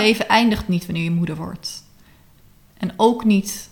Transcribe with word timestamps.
leven 0.00 0.28
eindigt 0.28 0.68
niet 0.68 0.86
wanneer 0.86 1.04
je 1.04 1.10
moeder 1.10 1.36
wordt. 1.36 1.84
En 2.76 2.92
ook 2.96 3.24
niet 3.24 3.70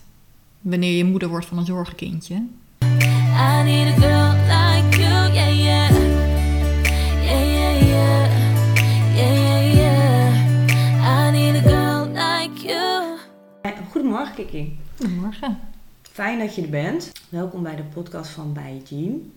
wanneer 0.61 0.97
je 0.97 1.05
moeder 1.05 1.29
wordt 1.29 1.47
van 1.47 1.59
een 1.59 1.67
zorgenkindje. 1.67 2.35
I 2.35 3.63
need 3.65 3.87
a 3.87 4.01
girl 4.01 4.33
like 4.33 4.99
you, 5.01 5.33
yeah, 5.33 5.59
yeah. 5.59 5.91
Yeah, 7.25 7.51
yeah, 7.53 7.81
yeah. 7.81 8.31
Yeah, 9.15 9.43
yeah, 9.43 9.75
yeah. 9.75 11.27
I 11.27 11.31
need 11.31 11.57
a 11.57 11.69
girl 11.69 12.09
like 12.09 12.67
you. 12.67 13.19
Goedemorgen, 13.91 14.35
Kiki. 14.35 14.79
Goedemorgen. 14.97 15.59
Fijn 16.03 16.39
dat 16.39 16.55
je 16.55 16.63
er 16.63 16.71
bent. 16.71 17.13
Welkom 17.29 17.63
bij 17.63 17.77
de 17.77 17.83
podcast 17.83 18.31
van 18.31 18.53
Bij 18.53 18.83
Jean. 18.89 19.33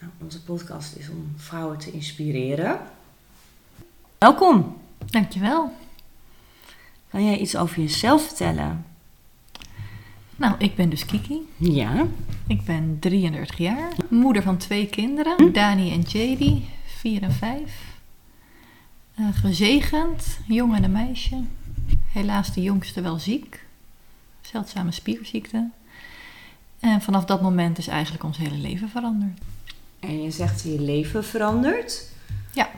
Nou, 0.00 0.12
onze 0.22 0.42
podcast 0.42 0.96
is 0.96 1.08
om 1.08 1.32
vrouwen 1.36 1.78
te 1.78 1.90
inspireren. 1.90 2.80
Welkom. 4.18 4.82
Dankjewel. 5.06 5.72
Kan 7.10 7.24
jij 7.24 7.38
iets 7.38 7.56
over 7.56 7.80
jezelf 7.80 8.26
vertellen? 8.26 8.84
Nou, 10.36 10.54
ik 10.58 10.74
ben 10.74 10.90
dus 10.90 11.06
Kiki. 11.06 11.48
Ja. 11.56 12.06
Ik 12.46 12.64
ben 12.64 12.96
33 13.00 13.58
jaar. 13.58 13.92
Moeder 14.08 14.42
van 14.42 14.56
twee 14.56 14.86
kinderen. 14.86 15.52
Dani 15.52 15.92
en 15.92 16.00
JD, 16.00 16.62
4 16.84 17.22
en 17.22 17.32
5. 17.32 17.92
Eh, 19.14 19.24
gezegend, 19.32 20.38
jong 20.46 20.76
en 20.76 20.84
een 20.84 20.92
meisje. 20.92 21.42
Helaas 22.12 22.54
de 22.54 22.62
jongste 22.62 23.00
wel 23.00 23.18
ziek. 23.18 23.64
Zeldzame 24.40 24.92
spierziekte. 24.92 25.70
En 26.80 27.02
vanaf 27.02 27.24
dat 27.24 27.42
moment 27.42 27.78
is 27.78 27.86
eigenlijk 27.86 28.24
ons 28.24 28.36
hele 28.36 28.56
leven 28.56 28.88
veranderd. 28.88 29.40
En 30.00 30.22
je 30.22 30.30
zegt 30.30 30.62
je 30.62 30.80
leven 30.80 31.24
verandert. 31.24 32.08
Ja. 32.52 32.70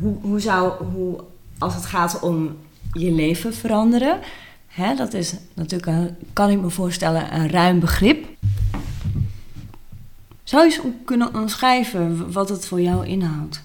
Hoe, 0.00 0.16
hoe 0.20 0.40
zou, 0.40 0.84
hoe, 0.84 1.24
als 1.58 1.74
het 1.74 1.86
gaat 1.86 2.20
om 2.20 2.56
je 2.92 3.10
leven 3.12 3.54
veranderen, 3.54 4.18
hè, 4.66 4.94
dat 4.94 5.14
is 5.14 5.34
natuurlijk, 5.54 5.86
een, 5.86 6.16
kan 6.32 6.50
ik 6.50 6.60
me 6.60 6.70
voorstellen, 6.70 7.34
een 7.34 7.50
ruim 7.50 7.80
begrip. 7.80 8.26
Zou 10.42 10.64
je 10.64 10.70
eens 10.72 10.80
kunnen 11.04 11.34
omschrijven 11.34 12.32
wat 12.32 12.48
het 12.48 12.66
voor 12.66 12.80
jou 12.80 13.06
inhoudt? 13.06 13.62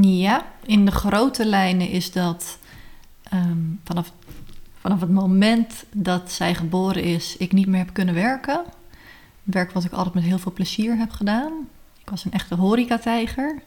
Ja, 0.00 0.46
in 0.66 0.84
de 0.84 0.90
grote 0.90 1.46
lijnen 1.46 1.88
is 1.88 2.12
dat 2.12 2.58
ehm, 3.22 3.58
vanaf, 3.84 4.12
vanaf 4.80 5.00
het 5.00 5.10
moment 5.10 5.84
dat 5.92 6.32
zij 6.32 6.54
geboren 6.54 7.02
is, 7.02 7.36
ik 7.36 7.52
niet 7.52 7.66
meer 7.66 7.78
heb 7.78 7.92
kunnen 7.92 8.14
werken. 8.14 8.64
Werk 9.42 9.72
wat 9.72 9.84
ik 9.84 9.92
altijd 9.92 10.14
met 10.14 10.24
heel 10.24 10.38
veel 10.38 10.52
plezier 10.52 10.96
heb 10.96 11.10
gedaan. 11.10 11.52
Ik 12.00 12.10
was 12.10 12.24
een 12.24 12.32
echte 12.32 12.54
horecatijger. 12.54 13.62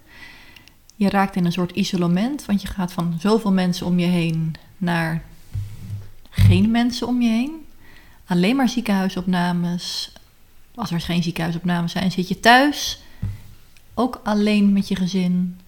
Je 1.01 1.09
raakt 1.09 1.35
in 1.35 1.45
een 1.45 1.51
soort 1.51 1.71
isolement, 1.71 2.45
want 2.45 2.61
je 2.61 2.67
gaat 2.67 2.93
van 2.93 3.15
zoveel 3.19 3.51
mensen 3.51 3.85
om 3.85 3.99
je 3.99 4.05
heen 4.05 4.55
naar 4.77 5.23
geen 6.29 6.71
mensen 6.71 7.07
om 7.07 7.21
je 7.21 7.29
heen. 7.29 7.65
Alleen 8.25 8.55
maar 8.55 8.69
ziekenhuisopnames. 8.69 10.13
Als 10.75 10.91
er 10.91 11.01
geen 11.01 11.23
ziekenhuisopnames 11.23 11.91
zijn, 11.91 12.11
zit 12.11 12.27
je 12.27 12.39
thuis. 12.39 13.01
Ook 13.93 14.21
alleen 14.23 14.73
met 14.73 14.87
je 14.87 14.95
gezin. 14.95 15.59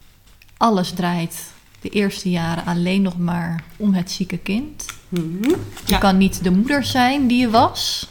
Alles 0.57 0.91
draait 0.91 1.53
de 1.81 1.89
eerste 1.89 2.29
jaren 2.29 2.65
alleen 2.65 3.01
nog 3.01 3.17
maar 3.17 3.63
om 3.77 3.93
het 3.93 4.11
zieke 4.11 4.37
kind. 4.37 4.85
Je 5.09 5.57
Ja. 5.85 5.97
kan 5.97 6.17
niet 6.17 6.43
de 6.43 6.51
moeder 6.51 6.83
zijn 6.83 7.27
die 7.27 7.39
je 7.39 7.49
was. 7.49 8.07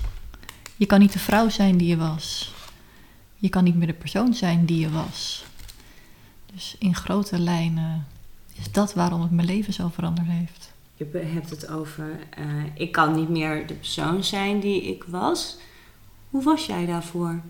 Je 0.76 0.86
kan 0.86 1.00
niet 1.00 1.12
de 1.12 1.18
vrouw 1.18 1.48
zijn 1.48 1.76
die 1.76 1.88
je 1.88 1.96
was. 1.96 2.54
Je 3.36 3.48
kan 3.48 3.64
niet 3.64 3.74
meer 3.76 3.86
de 3.86 3.92
persoon 3.92 4.34
zijn 4.34 4.64
die 4.64 4.78
je 4.78 4.90
was. 4.90 5.44
Dus 6.52 6.76
in 6.78 6.94
grote 6.94 7.38
lijnen 7.38 8.06
is 8.54 8.72
dat 8.72 8.94
waarom 8.94 9.20
het 9.20 9.30
mijn 9.30 9.46
leven 9.46 9.72
zo 9.72 9.88
veranderd 9.88 10.28
heeft. 10.28 10.72
Je 10.96 11.18
hebt 11.18 11.50
het 11.50 11.68
over, 11.68 12.18
eh, 12.30 12.44
ik 12.74 12.92
kan 12.92 13.14
niet 13.14 13.28
meer 13.28 13.66
de 13.66 13.74
persoon 13.74 14.24
zijn 14.24 14.60
die 14.60 14.82
ik 14.82 15.04
was. 15.04 15.56
Hoe 16.30 16.42
was 16.42 16.66
jij 16.66 16.86
daarvoor? 16.86 17.40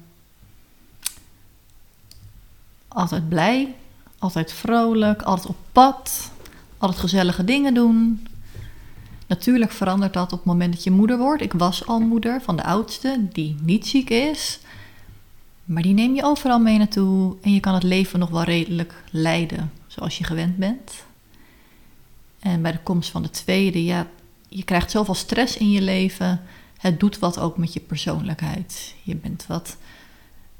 Altijd 2.89 3.29
blij, 3.29 3.75
altijd 4.19 4.53
vrolijk, 4.53 5.23
altijd 5.23 5.49
op 5.49 5.57
pad, 5.73 6.31
altijd 6.79 7.01
gezellige 7.01 7.45
dingen 7.45 7.75
doen. 7.75 8.27
Natuurlijk 9.27 9.73
verandert 9.73 10.13
dat 10.13 10.33
op 10.33 10.39
het 10.39 10.47
moment 10.47 10.73
dat 10.73 10.85
je 10.85 10.91
moeder 10.91 11.19
wordt. 11.19 11.43
Ik 11.43 11.53
was 11.53 11.87
al 11.87 12.01
moeder 12.01 12.43
van 12.43 12.57
de 12.57 12.65
oudste, 12.65 13.27
die 13.33 13.57
niet 13.63 13.87
ziek 13.87 14.11
is. 14.11 14.61
Maar 15.73 15.83
die 15.83 15.95
neem 15.95 16.15
je 16.15 16.25
overal 16.25 16.59
mee 16.59 16.79
naartoe 16.79 17.37
en 17.43 17.53
je 17.53 17.61
kan 17.61 17.75
het 17.75 17.83
leven 17.83 18.19
nog 18.19 18.31
wel 18.31 18.43
redelijk 18.43 19.05
leiden 19.11 19.73
zoals 19.87 20.19
je 20.19 20.25
gewend 20.25 20.57
bent. 20.57 21.05
En 22.39 22.63
bij 22.63 22.73
de 22.73 22.79
komst 22.83 23.11
van 23.11 23.23
de 23.23 23.31
tweede, 23.31 23.85
ja, 23.85 24.07
je 24.49 24.63
krijgt 24.63 24.91
zoveel 24.91 25.15
stress 25.15 25.57
in 25.57 25.71
je 25.71 25.83
leven. 25.83 26.41
Het 26.79 27.01
doet 27.01 27.19
wat 27.19 27.39
ook 27.39 27.57
met 27.57 27.73
je 27.73 27.81
persoonlijkheid. 27.81 28.95
Je 29.03 29.17
bent 29.17 29.47
wat 29.47 29.77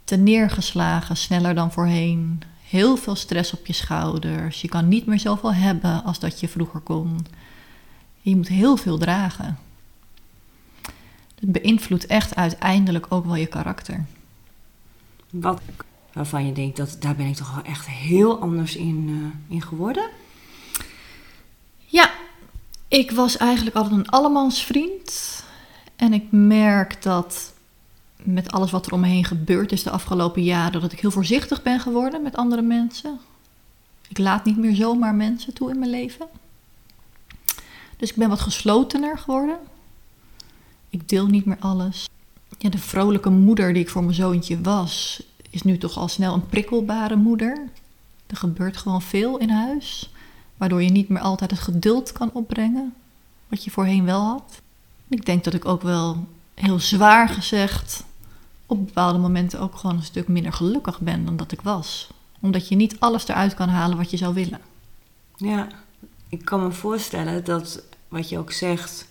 te 0.05 0.17
neergeslagen, 0.17 1.17
sneller 1.17 1.55
dan 1.55 1.73
voorheen. 1.73 2.43
Heel 2.69 2.97
veel 2.97 3.15
stress 3.15 3.53
op 3.53 3.67
je 3.67 3.73
schouders. 3.73 4.61
Je 4.61 4.69
kan 4.69 4.89
niet 4.89 5.07
meer 5.07 5.21
zoveel 5.21 5.55
hebben 5.55 6.05
als 6.05 6.19
dat 6.19 6.41
je 6.41 6.49
vroeger 6.49 6.81
kon. 6.81 7.27
Je 8.21 8.37
moet 8.37 8.49
heel 8.49 8.77
veel 8.77 8.99
dragen. 8.99 9.59
Het 11.41 11.53
beïnvloedt 11.53 12.07
echt 12.07 12.35
uiteindelijk 12.35 13.07
ook 13.09 13.25
wel 13.25 13.37
je 13.37 13.47
karakter. 13.47 14.05
Wat 15.33 15.61
waarvan 16.13 16.47
je 16.47 16.53
denkt, 16.53 16.77
dat, 16.77 16.97
daar 17.01 17.17
ben 17.17 17.27
ik 17.27 17.37
toch 17.37 17.55
wel 17.55 17.65
echt 17.65 17.87
heel 17.87 18.41
anders 18.41 18.77
in, 18.77 19.07
eh, 19.49 19.55
in 19.55 19.63
geworden? 19.63 20.11
Ja, 21.87 22.11
ik 22.89 23.11
was 23.11 23.37
eigenlijk 23.37 23.77
altijd 23.77 23.95
een 23.95 24.09
allemansvriend. 24.09 25.45
En 25.97 26.13
ik 26.13 26.25
merk 26.31 27.03
dat 27.03 27.53
met 28.17 28.53
alles 28.53 28.71
wat 28.71 28.87
er 28.87 28.93
om 28.93 29.01
me 29.01 29.07
heen 29.07 29.25
gebeurd 29.25 29.73
is 29.73 29.83
de 29.83 29.91
afgelopen 29.91 30.43
jaren, 30.43 30.81
dat 30.81 30.93
ik 30.93 31.01
heel 31.01 31.11
voorzichtig 31.11 31.63
ben 31.63 31.81
geworden 31.81 32.23
met 32.23 32.37
andere 32.37 32.63
mensen. 32.63 33.21
Ik 34.09 34.19
laat 34.19 34.45
niet 34.45 34.57
meer 34.57 34.75
zomaar 34.75 35.15
mensen 35.15 35.55
toe 35.55 35.71
in 35.71 35.79
mijn 35.79 35.91
leven. 35.91 36.27
Dus 37.97 38.11
ik 38.11 38.17
ben 38.17 38.29
wat 38.29 38.41
geslotener 38.41 39.19
geworden. 39.19 39.59
Ik 40.91 41.09
deel 41.09 41.27
niet 41.27 41.45
meer 41.45 41.59
alles. 41.61 42.09
Ja, 42.63 42.71
de 42.71 42.79
vrolijke 42.79 43.31
moeder 43.31 43.73
die 43.73 43.83
ik 43.83 43.89
voor 43.89 44.03
mijn 44.03 44.15
zoontje 44.15 44.61
was, 44.61 45.23
is 45.51 45.63
nu 45.63 45.79
toch 45.79 45.97
al 45.97 46.09
snel 46.09 46.35
een 46.35 46.47
prikkelbare 46.47 47.17
moeder. 47.17 47.69
Er 48.27 48.37
gebeurt 48.37 48.77
gewoon 48.77 49.03
veel 49.03 49.39
in 49.39 49.51
huis 49.51 50.11
waardoor 50.57 50.83
je 50.83 50.91
niet 50.91 51.09
meer 51.09 51.21
altijd 51.21 51.51
het 51.51 51.61
geduld 51.61 52.13
kan 52.13 52.31
opbrengen, 52.33 52.95
wat 53.49 53.65
je 53.65 53.71
voorheen 53.71 54.05
wel 54.05 54.21
had. 54.21 54.61
Ik 55.09 55.27
denk 55.27 55.45
dat 55.45 55.55
ik 55.55 55.65
ook 55.65 55.83
wel 55.83 56.27
heel 56.55 56.79
zwaar 56.79 57.29
gezegd 57.29 58.05
op 58.67 58.87
bepaalde 58.87 59.19
momenten 59.19 59.61
ook 59.61 59.77
gewoon 59.77 59.97
een 59.97 60.03
stuk 60.03 60.29
minder 60.29 60.53
gelukkig 60.53 61.01
ben 61.01 61.25
dan 61.25 61.37
dat 61.37 61.53
ik 61.53 61.61
was. 61.61 62.11
Omdat 62.41 62.69
je 62.69 62.77
niet 62.77 63.01
alles 63.01 63.29
eruit 63.29 63.55
kan 63.55 63.69
halen 63.69 63.97
wat 63.97 64.11
je 64.11 64.17
zou 64.17 64.35
willen. 64.35 64.61
Ja, 65.37 65.69
ik 66.29 66.45
kan 66.45 66.63
me 66.63 66.73
voorstellen 66.73 67.45
dat 67.45 67.83
wat 68.09 68.29
je 68.29 68.39
ook 68.39 68.53
zegt, 68.53 69.07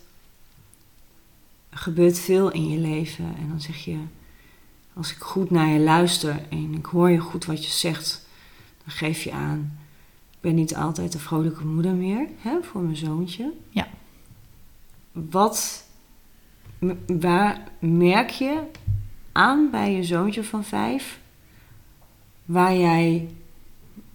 gebeurt 1.82 2.20
veel 2.20 2.52
in 2.52 2.70
je 2.70 2.78
leven. 2.78 3.26
En 3.26 3.48
dan 3.50 3.62
zeg 3.62 3.78
je, 3.78 3.98
als 4.94 5.12
ik 5.12 5.18
goed 5.18 5.50
naar 5.50 5.68
je 5.68 5.80
luister 5.80 6.48
en 6.50 6.74
ik 6.74 6.86
hoor 6.86 7.10
je 7.10 7.20
goed 7.20 7.46
wat 7.46 7.66
je 7.66 7.72
zegt, 7.72 8.26
dan 8.84 8.94
geef 8.94 9.24
je 9.24 9.32
aan, 9.32 9.80
ik 10.32 10.38
ben 10.40 10.56
niet 10.56 10.76
altijd 10.76 11.12
de 11.12 11.20
vrolijke 11.20 11.66
moeder 11.66 11.94
meer 11.94 12.28
hè, 12.38 12.64
voor 12.64 12.82
mijn 12.82 12.96
zoontje. 12.96 13.54
Ja. 13.70 13.88
Wat, 15.12 15.86
waar 17.08 17.68
merk 17.80 18.30
je 18.30 18.64
aan 19.32 19.70
bij 19.72 19.96
je 19.96 20.04
zoontje 20.04 20.44
van 20.44 20.64
vijf, 20.64 21.20
waar 22.46 22.76
jij 22.76 23.30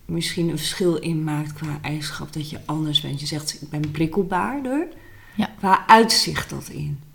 misschien 0.04 0.48
een 0.48 0.58
verschil 0.58 0.96
in 0.96 1.24
maakt 1.24 1.52
qua 1.52 1.78
eigenschap 1.82 2.32
dat 2.32 2.50
je 2.50 2.60
anders 2.64 3.00
bent. 3.00 3.20
Je 3.20 3.26
zegt, 3.26 3.62
ik 3.62 3.70
ben 3.70 3.90
prikkelbaarder. 3.90 4.88
Ja. 5.34 5.54
Waar 5.60 5.84
uitzicht 5.86 6.50
dat 6.50 6.68
in? 6.68 7.05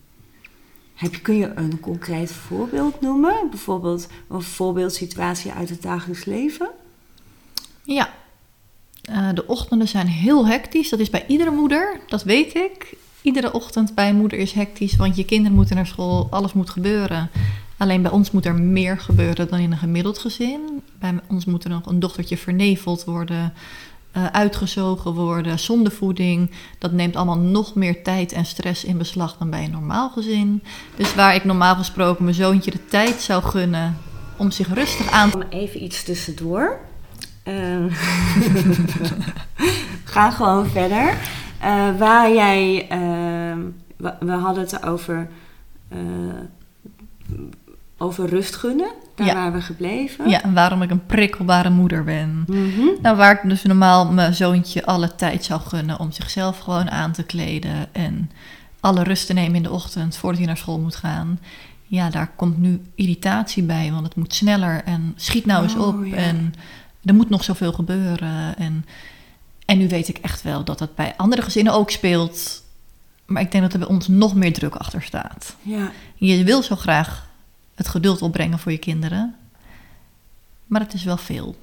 Heb 1.02 1.20
kun 1.22 1.36
je 1.36 1.52
een 1.56 1.80
concreet 1.80 2.32
voorbeeld 2.32 3.02
noemen? 3.02 3.50
Bijvoorbeeld 3.50 4.08
een 4.30 4.42
voorbeeldsituatie 4.42 5.52
uit 5.52 5.70
het 5.70 5.82
dagelijks 5.82 6.26
leven? 6.26 6.70
Ja, 7.84 8.10
Eh, 9.02 9.30
de 9.34 9.48
ochtenden 9.48 9.88
zijn 9.88 10.08
heel 10.08 10.48
hectisch. 10.48 10.90
Dat 10.90 11.00
is 11.00 11.10
bij 11.10 11.26
iedere 11.28 11.52
moeder, 11.52 12.00
dat 12.08 12.24
weet 12.24 12.56
ik. 12.56 12.96
Iedere 13.22 13.54
ochtend 13.54 13.96
bij 13.96 14.14
moeder 14.14 14.40
is 14.40 14.52
hectisch, 14.52 14.96
want 14.96 15.16
je 15.16 15.26
kinderen 15.26 15.56
moeten 15.56 15.76
naar 15.76 15.88
school, 15.88 16.28
alles 16.30 16.54
moet 16.54 16.70
gebeuren. 16.70 17.30
Alleen 17.78 18.02
bij 18.02 18.12
ons 18.12 18.32
moet 18.32 18.46
er 18.46 18.56
meer 18.56 19.00
gebeuren 19.00 19.48
dan 19.48 19.60
in 19.60 19.72
een 19.72 19.78
gemiddeld 19.78 20.18
gezin. 20.18 20.82
Bij 21.00 21.20
ons 21.28 21.46
moet 21.46 21.64
er 21.64 21.70
nog 21.70 21.86
een 21.86 22.00
dochtertje 22.00 22.38
verneveld 22.38 23.04
worden, 23.04 23.54
eh, 24.12 24.26
uitgezogen 24.26 25.14
worden, 25.14 25.60
zonder 25.60 25.92
voeding. 25.92 26.52
Dat 26.78 26.92
neemt 26.92 27.16
allemaal 27.16 27.38
nog 27.38 27.76
meer 27.76 28.04
tijd 28.04 28.32
en 28.32 28.46
stress 28.46 28.84
in 28.84 28.98
beslag 28.98 29.38
dan 29.38 29.50
bij 29.50 29.64
een 29.64 29.72
normaal 29.72 30.10
gezin. 30.10 30.64
Dus 30.96 31.16
waar 31.16 31.36
ik 31.36 31.44
normaal 31.44 31.76
gesproken 31.76 32.24
mijn 32.24 32.36
zoontje 32.36 32.72
de 32.72 32.86
tijd 32.86 33.22
zou 33.22 33.44
gunnen 33.44 33.98
om 34.38 34.52
zich 34.52 34.74
rustig 34.74 35.12
aan 35.12 35.30
te... 35.30 35.46
Even 35.50 35.84
iets 35.84 36.04
tussendoor. 36.04 36.80
Eh, 37.44 37.86
ga 40.04 40.32
gewoon 40.32 40.68
verder. 40.68 41.18
Eh, 41.60 41.98
waar 41.98 42.34
jij, 42.34 42.86
we, 43.98 44.14
we 44.20 44.32
hadden 44.32 44.64
het 44.64 44.86
over, 44.86 45.30
over 47.98 48.30
rust 48.30 48.56
gunnen. 48.56 48.92
Daar 49.26 49.36
Ja. 49.36 49.42
waren 49.42 49.54
we 49.60 49.62
gebleven. 49.62 50.30
Ja, 50.30 50.44
en 50.44 50.54
waarom 50.54 50.82
ik 50.82 50.90
een 50.92 51.06
prikkelbare 51.06 51.70
moeder 51.70 52.04
ben. 52.04 52.44
Mhm. 52.48 52.82
Nou, 53.02 53.18
waar 53.18 53.32
ik 53.44 53.50
dus 53.50 53.64
normaal 53.64 54.12
mijn 54.12 54.34
zoontje 54.34 54.86
alle 54.86 55.16
tijd 55.16 55.44
zou 55.44 55.62
gunnen 55.62 56.00
om 56.00 56.12
zichzelf 56.12 56.60
gewoon 56.60 56.92
aan 56.92 57.12
te 57.12 57.24
kleden 57.24 57.88
en 57.94 58.32
alle 58.80 59.04
rust 59.04 59.28
te 59.28 59.34
nemen 59.34 59.56
in 59.56 59.64
de 59.64 59.72
ochtend 59.72 60.18
voordat 60.18 60.38
hij 60.40 60.48
naar 60.48 60.58
school 60.58 60.80
moet 60.80 60.96
gaan. 60.96 61.40
Ja, 61.84 62.10
daar 62.10 62.32
komt 62.36 62.58
nu 62.58 62.82
irritatie 62.96 63.64
bij, 63.64 63.92
want 63.92 64.06
het 64.06 64.16
moet 64.16 64.34
sneller 64.34 64.84
en 64.84 65.14
schiet 65.16 65.46
nou 65.46 65.64
eens 65.64 65.76
Oh, 65.76 65.88
op 65.88 66.06
ja. 66.06 66.16
en 66.16 66.54
er 67.04 67.14
moet 67.14 67.30
nog 67.30 67.44
zoveel 67.44 67.74
gebeuren. 67.74 68.58
En, 68.58 68.86
en 69.66 69.78
nu 69.78 69.88
weet 69.88 70.08
ik 70.08 70.18
echt 70.18 70.42
wel 70.42 70.64
dat 70.64 70.80
dat 70.80 70.96
bij 70.96 71.14
andere 71.18 71.42
gezinnen 71.42 71.74
ook 71.74 71.90
speelt, 71.92 72.64
maar 73.26 73.42
ik 73.42 73.52
denk 73.52 73.64
dat 73.64 73.74
er 73.74 73.80
bij 73.80 73.88
ons 73.88 74.08
nog 74.08 74.36
meer 74.36 74.54
druk 74.54 74.76
achter 74.76 75.02
staat. 75.02 75.56
Ja, 75.62 75.92
Je 76.16 76.44
wil 76.44 76.64
zo 76.64 76.76
graag 76.76 77.30
het 77.82 77.90
geduld 77.90 78.22
opbrengen 78.22 78.60
voor 78.60 78.72
je 78.72 78.78
kinderen, 78.78 79.36
maar 80.66 80.82
het 80.82 80.94
is 80.94 81.04
wel 81.04 81.18
veel. 81.18 81.56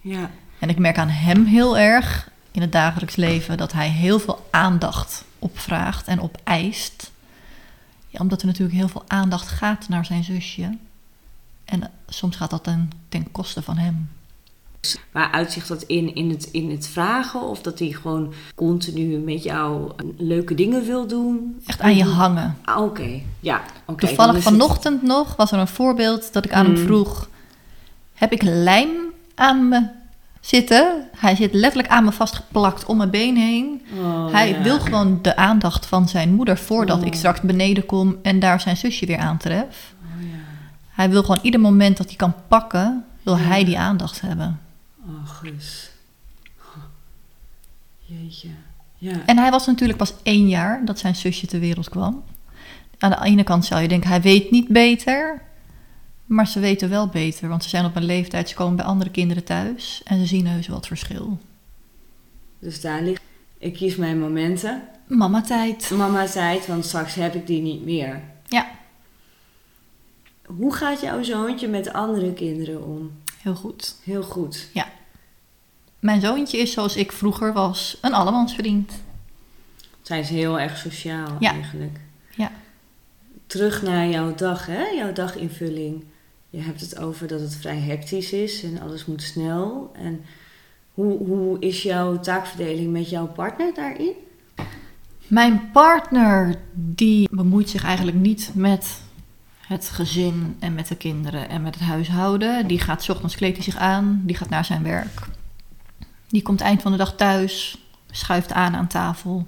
ja, 0.00 0.30
En 0.58 0.68
ik 0.68 0.78
merk 0.78 0.98
aan 0.98 1.08
hem 1.08 1.44
heel 1.44 1.78
erg 1.78 2.30
in 2.50 2.60
het 2.60 2.72
dagelijks 2.72 3.16
leven 3.16 3.56
dat 3.56 3.72
hij 3.72 3.88
heel 3.88 4.18
veel 4.18 4.48
aandacht 4.50 5.24
opvraagt 5.38 6.06
en 6.06 6.20
opeist. 6.20 7.10
Ja, 8.08 8.18
omdat 8.18 8.40
er 8.40 8.46
natuurlijk 8.46 8.78
heel 8.78 8.88
veel 8.88 9.04
aandacht 9.06 9.48
gaat 9.48 9.88
naar 9.88 10.04
zijn 10.04 10.24
zusje. 10.24 10.76
En 11.64 11.90
soms 12.08 12.36
gaat 12.36 12.50
dat 12.50 12.64
ten, 12.64 12.90
ten 13.08 13.30
koste 13.30 13.62
van 13.62 13.78
hem. 13.78 14.10
Waar 15.12 15.30
uitzicht 15.30 15.68
dat 15.68 15.82
in, 15.82 16.14
in, 16.14 16.30
het, 16.30 16.48
in 16.52 16.70
het 16.70 16.86
vragen? 16.88 17.42
Of 17.42 17.62
dat 17.62 17.78
hij 17.78 17.88
gewoon 17.88 18.32
continu 18.54 19.18
met 19.18 19.42
jou 19.42 19.92
leuke 20.16 20.54
dingen 20.54 20.84
wil 20.84 21.06
doen? 21.06 21.60
Echt 21.66 21.80
aan 21.80 21.96
je 21.96 22.04
hangen. 22.04 22.56
Ah, 22.64 22.82
Oké, 22.82 23.20
ja. 23.40 23.60
oké, 23.86 24.06
Toevallig 24.06 24.34
het- 24.34 24.42
vanochtend 24.42 25.02
nog 25.02 25.36
was 25.36 25.52
er 25.52 25.58
een 25.58 25.68
voorbeeld 25.68 26.32
dat 26.32 26.44
ik 26.44 26.52
aan 26.52 26.64
hem 26.66 26.74
Mm. 26.74 26.84
vroeg: 26.84 27.28
Heb 28.14 28.32
ik 28.32 28.42
lijm 28.42 28.90
aan 29.34 29.68
me 29.68 29.86
zitten? 30.40 31.08
Hij 31.16 31.36
zit 31.36 31.54
letterlijk 31.54 31.92
aan 31.92 32.04
me 32.04 32.12
vastgeplakt 32.12 32.84
om 32.86 32.96
mijn 32.96 33.10
been 33.10 33.36
heen. 33.36 33.82
Oh, 34.00 34.32
Hij 34.32 34.48
ja. 34.50 34.62
wil 34.62 34.80
gewoon 34.80 35.18
de 35.22 35.36
aandacht 35.36 35.86
van 35.86 36.08
zijn 36.08 36.34
moeder 36.34 36.58
voordat 36.58 37.00
Oh. 37.00 37.06
ik 37.06 37.14
straks 37.14 37.40
beneden 37.40 37.86
kom 37.86 38.16
en 38.22 38.38
daar 38.40 38.60
zijn 38.60 38.76
zusje 38.76 39.06
weer 39.06 39.18
aantref. 39.18 39.94
Oh, 40.02 40.22
ja. 40.30 40.36
Hij 40.88 41.10
wil 41.10 41.20
gewoon 41.22 41.40
ieder 41.42 41.60
moment 41.60 41.96
dat 41.96 42.06
hij 42.06 42.16
kan 42.16 42.34
pakken, 42.48 43.04
wil 43.22 43.36
Ja. 43.36 43.42
hij 43.42 43.64
die 43.64 43.78
aandacht 43.78 44.20
hebben. 44.20 44.60
Oh. 46.58 46.84
Jeetje. 47.98 48.48
Ja. 48.98 49.26
En 49.26 49.38
hij 49.38 49.50
was 49.50 49.66
natuurlijk 49.66 49.98
pas 49.98 50.14
één 50.22 50.48
jaar 50.48 50.84
dat 50.84 50.98
zijn 50.98 51.16
zusje 51.16 51.46
ter 51.46 51.60
wereld 51.60 51.88
kwam. 51.88 52.24
Aan 52.98 53.10
de 53.10 53.18
ene 53.22 53.44
kant 53.44 53.64
zou 53.64 53.82
je 53.82 53.88
denken, 53.88 54.08
hij 54.10 54.20
weet 54.20 54.50
niet 54.50 54.68
beter. 54.68 55.42
Maar 56.26 56.46
ze 56.46 56.60
weten 56.60 56.88
wel 56.88 57.08
beter, 57.08 57.48
want 57.48 57.62
ze 57.62 57.68
zijn 57.68 57.84
op 57.84 57.96
een 57.96 58.04
leeftijd, 58.04 58.48
ze 58.48 58.54
komen 58.54 58.76
bij 58.76 58.84
andere 58.84 59.10
kinderen 59.10 59.44
thuis 59.44 60.00
en 60.04 60.18
ze 60.18 60.26
zien 60.26 60.46
heus 60.46 60.66
het 60.66 60.86
verschil. 60.86 61.38
Dus 62.58 62.80
daar 62.80 63.02
ligt... 63.02 63.22
Ik 63.58 63.72
kies 63.74 63.96
mijn 63.96 64.18
momenten. 64.18 64.82
Mama 65.06 65.40
tijd. 65.42 65.90
Mama 65.90 66.26
zei 66.26 66.58
het, 66.58 66.66
want 66.66 66.84
straks 66.84 67.14
heb 67.14 67.34
ik 67.34 67.46
die 67.46 67.62
niet 67.62 67.84
meer. 67.84 68.22
Ja, 68.48 68.70
Hoe 70.46 70.74
gaat 70.74 71.00
jouw 71.00 71.22
zoontje 71.22 71.68
met 71.68 71.92
andere 71.92 72.32
kinderen 72.32 72.84
om? 72.84 73.10
heel 73.42 73.54
goed. 73.54 73.96
Heel 74.04 74.22
goed. 74.22 74.68
Mijn 76.00 76.20
zoontje 76.20 76.58
is 76.58 76.72
zoals 76.72 76.96
ik 76.96 77.12
vroeger 77.12 77.52
was, 77.52 77.98
een 78.00 78.14
allemansvriend. 78.14 78.92
Zij 80.02 80.20
is 80.20 80.28
heel 80.28 80.60
erg 80.60 80.76
sociaal 80.76 81.36
Ja. 81.40 81.52
eigenlijk. 81.52 81.98
Ja. 82.36 82.50
Terug 83.46 83.82
naar 83.82 84.08
jouw 84.08 84.34
dag, 84.34 84.66
hè? 84.66 84.82
Jouw 84.82 85.12
daginvulling. 85.12 86.04
Je 86.50 86.60
hebt 86.60 86.80
het 86.80 86.98
over 86.98 87.26
dat 87.26 87.40
het 87.40 87.56
vrij 87.56 87.78
hectisch 87.78 88.32
is 88.32 88.62
en 88.62 88.80
alles 88.80 89.06
moet 89.06 89.22
snel. 89.22 89.92
En 90.02 90.24
hoe, 90.94 91.18
hoe 91.18 91.58
is 91.60 91.82
jouw 91.82 92.20
taakverdeling 92.20 92.92
met 92.92 93.10
jouw 93.10 93.26
partner 93.26 93.74
daarin? 93.74 94.12
Mijn 95.26 95.70
partner, 95.72 96.54
die 96.72 97.28
bemoeit 97.30 97.68
zich 97.70 97.84
eigenlijk 97.84 98.16
niet 98.16 98.50
met 98.54 99.00
het 99.66 99.88
gezin 99.88 100.56
en 100.58 100.74
met 100.74 100.88
de 100.88 100.96
kinderen 100.96 101.48
en 101.48 101.62
met 101.62 101.74
het 101.74 101.84
huishouden. 101.84 102.66
Die 102.66 102.78
gaat 102.80 103.02
's 103.02 103.08
ochtends 103.08 103.36
kleedt 103.36 103.56
hij 103.56 103.64
zich 103.64 103.76
aan, 103.76 104.22
die 104.24 104.36
gaat 104.36 104.48
naar 104.48 104.64
zijn 104.64 104.82
werk. 104.82 105.20
Die 106.30 106.42
komt 106.42 106.60
eind 106.60 106.82
van 106.82 106.92
de 106.92 106.98
dag 106.98 107.16
thuis, 107.16 107.78
schuift 108.10 108.52
aan 108.52 108.76
aan 108.76 108.86
tafel. 108.86 109.46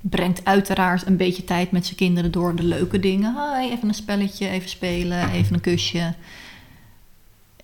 Brengt 0.00 0.44
uiteraard 0.44 1.06
een 1.06 1.16
beetje 1.16 1.44
tijd 1.44 1.70
met 1.70 1.84
zijn 1.84 1.96
kinderen 1.96 2.30
door 2.30 2.54
de 2.54 2.62
leuke 2.62 2.98
dingen. 2.98 3.34
Hi, 3.34 3.70
even 3.70 3.88
een 3.88 3.94
spelletje, 3.94 4.48
even 4.48 4.68
spelen, 4.68 5.30
even 5.30 5.54
een 5.54 5.60
kusje. 5.60 6.14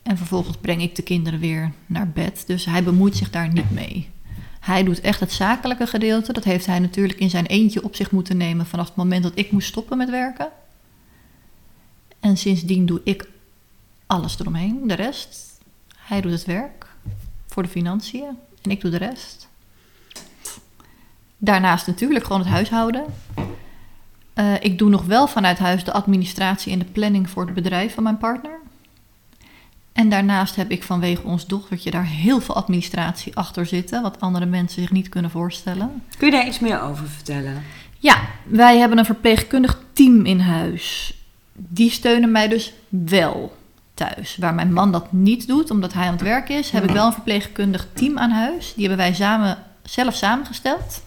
En 0.02 0.16
vervolgens 0.16 0.56
breng 0.56 0.82
ik 0.82 0.94
de 0.96 1.02
kinderen 1.02 1.40
weer 1.40 1.72
naar 1.86 2.08
bed. 2.08 2.44
Dus 2.46 2.64
hij 2.64 2.84
bemoeit 2.84 3.16
zich 3.16 3.30
daar 3.30 3.52
niet 3.52 3.70
mee. 3.70 4.10
Hij 4.60 4.84
doet 4.84 5.00
echt 5.00 5.20
het 5.20 5.32
zakelijke 5.32 5.86
gedeelte. 5.86 6.32
Dat 6.32 6.44
heeft 6.44 6.66
hij 6.66 6.78
natuurlijk 6.78 7.18
in 7.18 7.30
zijn 7.30 7.46
eentje 7.46 7.84
op 7.84 7.94
zich 7.94 8.10
moeten 8.10 8.36
nemen 8.36 8.66
vanaf 8.66 8.86
het 8.86 8.96
moment 8.96 9.22
dat 9.22 9.32
ik 9.38 9.52
moest 9.52 9.68
stoppen 9.68 9.96
met 9.96 10.10
werken. 10.10 10.48
En 12.20 12.36
sindsdien 12.36 12.86
doe 12.86 13.00
ik 13.04 13.28
alles 14.06 14.38
eromheen, 14.38 14.80
de 14.86 14.94
rest. 14.94 15.60
Hij 15.96 16.20
doet 16.20 16.32
het 16.32 16.44
werk 16.44 16.79
voor 17.50 17.62
de 17.62 17.68
financiën 17.68 18.38
en 18.62 18.70
ik 18.70 18.80
doe 18.80 18.90
de 18.90 18.96
rest. 18.96 19.48
Daarnaast 21.38 21.86
natuurlijk 21.86 22.24
gewoon 22.24 22.40
het 22.40 22.50
huishouden. 22.50 23.04
Eh, 24.34 24.54
ik 24.60 24.78
doe 24.78 24.90
nog 24.90 25.04
wel 25.04 25.26
vanuit 25.26 25.58
huis 25.58 25.84
de 25.84 25.92
administratie 25.92 26.72
en 26.72 26.78
de 26.78 26.84
planning 26.84 27.30
voor 27.30 27.44
het 27.44 27.54
bedrijf 27.54 27.94
van 27.94 28.02
mijn 28.02 28.18
partner. 28.18 28.58
En 29.92 30.08
daarnaast 30.08 30.56
heb 30.56 30.70
ik 30.70 30.82
vanwege 30.82 31.22
ons 31.22 31.46
dochtertje 31.46 31.90
daar 31.90 32.06
heel 32.06 32.40
veel 32.40 32.54
administratie 32.54 33.36
achter 33.36 33.66
zitten, 33.66 34.02
wat 34.02 34.20
andere 34.20 34.46
mensen 34.46 34.82
zich 34.82 34.90
niet 34.90 35.08
kunnen 35.08 35.30
voorstellen. 35.30 36.02
Kun 36.18 36.26
je 36.26 36.32
daar 36.32 36.46
iets 36.46 36.58
meer 36.58 36.80
over 36.80 37.08
vertellen? 37.08 37.62
Ja, 37.98 38.20
wij 38.44 38.78
hebben 38.78 38.98
een 38.98 39.04
verpleegkundig 39.04 39.82
team 39.92 40.24
in 40.24 40.40
huis. 40.40 41.14
Die 41.52 41.90
steunen 41.90 42.30
mij 42.30 42.48
dus 42.48 42.72
wel 42.88 43.56
thuis. 44.00 44.36
Waar 44.36 44.54
mijn 44.54 44.72
man 44.72 44.92
dat 44.92 45.12
niet 45.12 45.46
doet, 45.46 45.70
omdat 45.70 45.92
hij 45.92 46.06
aan 46.06 46.12
het 46.12 46.22
werk 46.22 46.48
is, 46.48 46.70
heb 46.70 46.84
ik 46.84 46.90
wel 46.90 47.06
een 47.06 47.12
verpleegkundig 47.12 47.88
team 47.92 48.18
aan 48.18 48.30
huis. 48.30 48.74
Die 48.74 48.86
hebben 48.86 49.06
wij 49.06 49.14
samen, 49.14 49.58
zelf 49.82 50.14
samengesteld. 50.14 51.02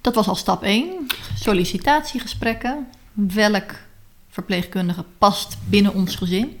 Dat 0.00 0.14
was 0.14 0.28
al 0.28 0.34
stap 0.34 0.62
1. 0.62 1.06
Sollicitatiegesprekken. 1.34 2.86
Welk 3.12 3.74
verpleegkundige 4.28 5.04
past 5.18 5.56
binnen 5.68 5.94
ons 5.94 6.16
gezin? 6.16 6.60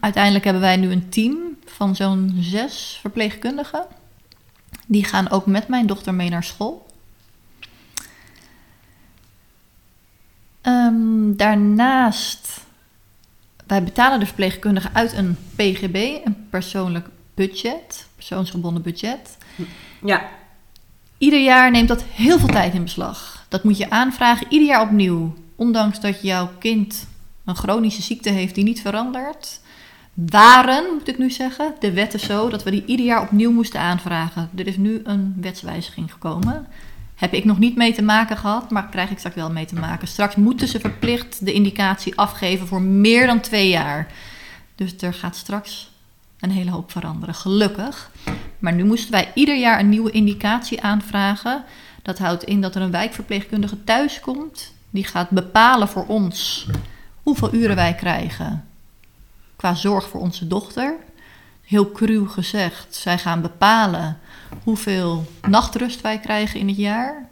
Uiteindelijk 0.00 0.44
hebben 0.44 0.62
wij 0.62 0.76
nu 0.76 0.90
een 0.90 1.08
team 1.08 1.56
van 1.64 1.96
zo'n 1.96 2.36
zes 2.40 2.98
verpleegkundigen. 3.00 3.86
Die 4.86 5.04
gaan 5.04 5.30
ook 5.30 5.46
met 5.46 5.68
mijn 5.68 5.86
dochter 5.86 6.14
mee 6.14 6.30
naar 6.30 6.44
school. 6.44 6.86
Ehm, 10.60 11.34
daarnaast, 11.36 12.61
wij 13.72 13.82
betalen 13.82 14.20
de 14.20 14.26
verpleegkundige 14.26 14.88
uit 14.92 15.12
een 15.12 15.36
PGB, 15.56 16.18
een 16.24 16.46
persoonlijk 16.50 17.08
budget, 17.34 18.06
persoonsgebonden 18.16 18.82
budget. 18.82 19.38
Ja. 20.04 20.28
Ieder 21.18 21.42
jaar 21.42 21.70
neemt 21.70 21.88
dat 21.88 22.02
heel 22.02 22.38
veel 22.38 22.48
tijd 22.48 22.74
in 22.74 22.82
beslag. 22.82 23.46
Dat 23.48 23.64
moet 23.64 23.78
je 23.78 23.90
aanvragen, 23.90 24.46
ieder 24.50 24.68
jaar 24.68 24.82
opnieuw. 24.82 25.34
Ondanks 25.56 26.00
dat 26.00 26.22
jouw 26.22 26.50
kind 26.58 27.06
een 27.44 27.56
chronische 27.56 28.02
ziekte 28.02 28.30
heeft 28.30 28.54
die 28.54 28.64
niet 28.64 28.80
verandert, 28.80 29.60
waren, 30.14 30.84
moet 30.92 31.08
ik 31.08 31.18
nu 31.18 31.30
zeggen, 31.30 31.74
de 31.80 31.92
wetten 31.92 32.20
zo 32.20 32.48
dat 32.48 32.62
we 32.62 32.70
die 32.70 32.84
ieder 32.86 33.06
jaar 33.06 33.22
opnieuw 33.22 33.50
moesten 33.50 33.80
aanvragen. 33.80 34.50
Er 34.56 34.66
is 34.66 34.76
nu 34.76 35.00
een 35.04 35.34
wetswijziging 35.40 36.12
gekomen. 36.12 36.66
Heb 37.22 37.32
ik 37.32 37.44
nog 37.44 37.58
niet 37.58 37.76
mee 37.76 37.94
te 37.94 38.02
maken 38.02 38.36
gehad, 38.36 38.70
maar 38.70 38.88
krijg 38.88 39.10
ik 39.10 39.18
straks 39.18 39.36
wel 39.36 39.50
mee 39.50 39.64
te 39.64 39.74
maken. 39.74 40.08
Straks 40.08 40.34
moeten 40.34 40.68
ze 40.68 40.80
verplicht 40.80 41.44
de 41.44 41.52
indicatie 41.52 42.16
afgeven 42.18 42.66
voor 42.66 42.82
meer 42.82 43.26
dan 43.26 43.40
twee 43.40 43.68
jaar. 43.68 44.12
Dus 44.74 44.94
er 45.00 45.14
gaat 45.14 45.36
straks 45.36 45.90
een 46.40 46.50
hele 46.50 46.70
hoop 46.70 46.90
veranderen, 46.90 47.34
gelukkig. 47.34 48.10
Maar 48.58 48.72
nu 48.72 48.84
moesten 48.84 49.10
wij 49.10 49.30
ieder 49.34 49.58
jaar 49.58 49.78
een 49.78 49.88
nieuwe 49.88 50.10
indicatie 50.10 50.82
aanvragen. 50.82 51.64
Dat 52.02 52.18
houdt 52.18 52.44
in 52.44 52.60
dat 52.60 52.74
er 52.74 52.82
een 52.82 52.90
wijkverpleegkundige 52.90 53.84
thuis 53.84 54.20
komt. 54.20 54.72
Die 54.90 55.04
gaat 55.04 55.30
bepalen 55.30 55.88
voor 55.88 56.06
ons 56.06 56.66
hoeveel 57.22 57.54
uren 57.54 57.76
wij 57.76 57.94
krijgen 57.94 58.64
qua 59.56 59.74
zorg 59.74 60.08
voor 60.08 60.20
onze 60.20 60.46
dochter. 60.46 60.94
Heel 61.64 61.92
cru 61.92 62.28
gezegd, 62.28 62.94
zij 62.94 63.18
gaan 63.18 63.40
bepalen 63.42 64.18
hoeveel 64.62 65.24
nachtrust 65.48 66.00
wij 66.00 66.18
krijgen 66.18 66.60
in 66.60 66.68
het 66.68 66.76
jaar. 66.76 67.28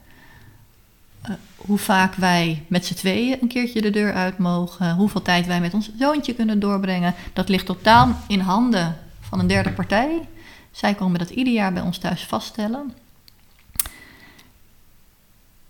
Eh, 1.22 1.32
hoe 1.56 1.78
vaak 1.78 2.14
wij 2.14 2.64
met 2.66 2.86
z'n 2.86 2.94
tweeën 2.94 3.38
een 3.40 3.48
keertje 3.48 3.80
de 3.80 3.90
deur 3.90 4.14
uit 4.14 4.38
mogen. 4.38 4.94
Hoeveel 4.94 5.22
tijd 5.22 5.46
wij 5.46 5.60
met 5.60 5.74
ons 5.74 5.90
zoontje 5.98 6.34
kunnen 6.34 6.60
doorbrengen. 6.60 7.14
Dat 7.32 7.48
ligt 7.48 7.66
totaal 7.66 8.16
in 8.28 8.40
handen 8.40 8.96
van 9.20 9.38
een 9.38 9.46
derde 9.46 9.72
partij. 9.72 10.28
Zij 10.70 10.94
komen 10.94 11.18
dat 11.18 11.30
ieder 11.30 11.52
jaar 11.52 11.72
bij 11.72 11.82
ons 11.82 11.98
thuis 11.98 12.24
vaststellen. 12.24 12.94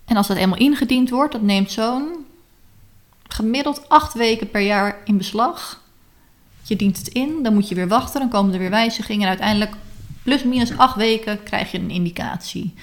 En 0.05 0.17
als 0.17 0.27
dat 0.27 0.37
eenmaal 0.37 0.57
ingediend 0.57 1.09
wordt, 1.09 1.31
dat 1.31 1.41
neemt 1.41 1.71
zo'n 1.71 2.25
gemiddeld 3.27 3.89
acht 3.89 4.13
weken 4.13 4.49
per 4.49 4.61
jaar 4.61 4.97
in 5.05 5.17
beslag. 5.17 5.81
Je 6.63 6.75
dient 6.75 6.97
het 6.97 7.07
in, 7.07 7.43
dan 7.43 7.53
moet 7.53 7.69
je 7.69 7.75
weer 7.75 7.87
wachten, 7.87 8.19
dan 8.19 8.29
komen 8.29 8.53
er 8.53 8.59
weer 8.59 8.69
wijzigingen 8.69 9.21
en 9.21 9.27
uiteindelijk 9.27 9.75
plus 10.23 10.43
minus 10.43 10.77
acht 10.77 10.95
weken 10.95 11.43
krijg 11.43 11.71
je 11.71 11.79
een 11.79 11.89
indicatie. 11.89 12.73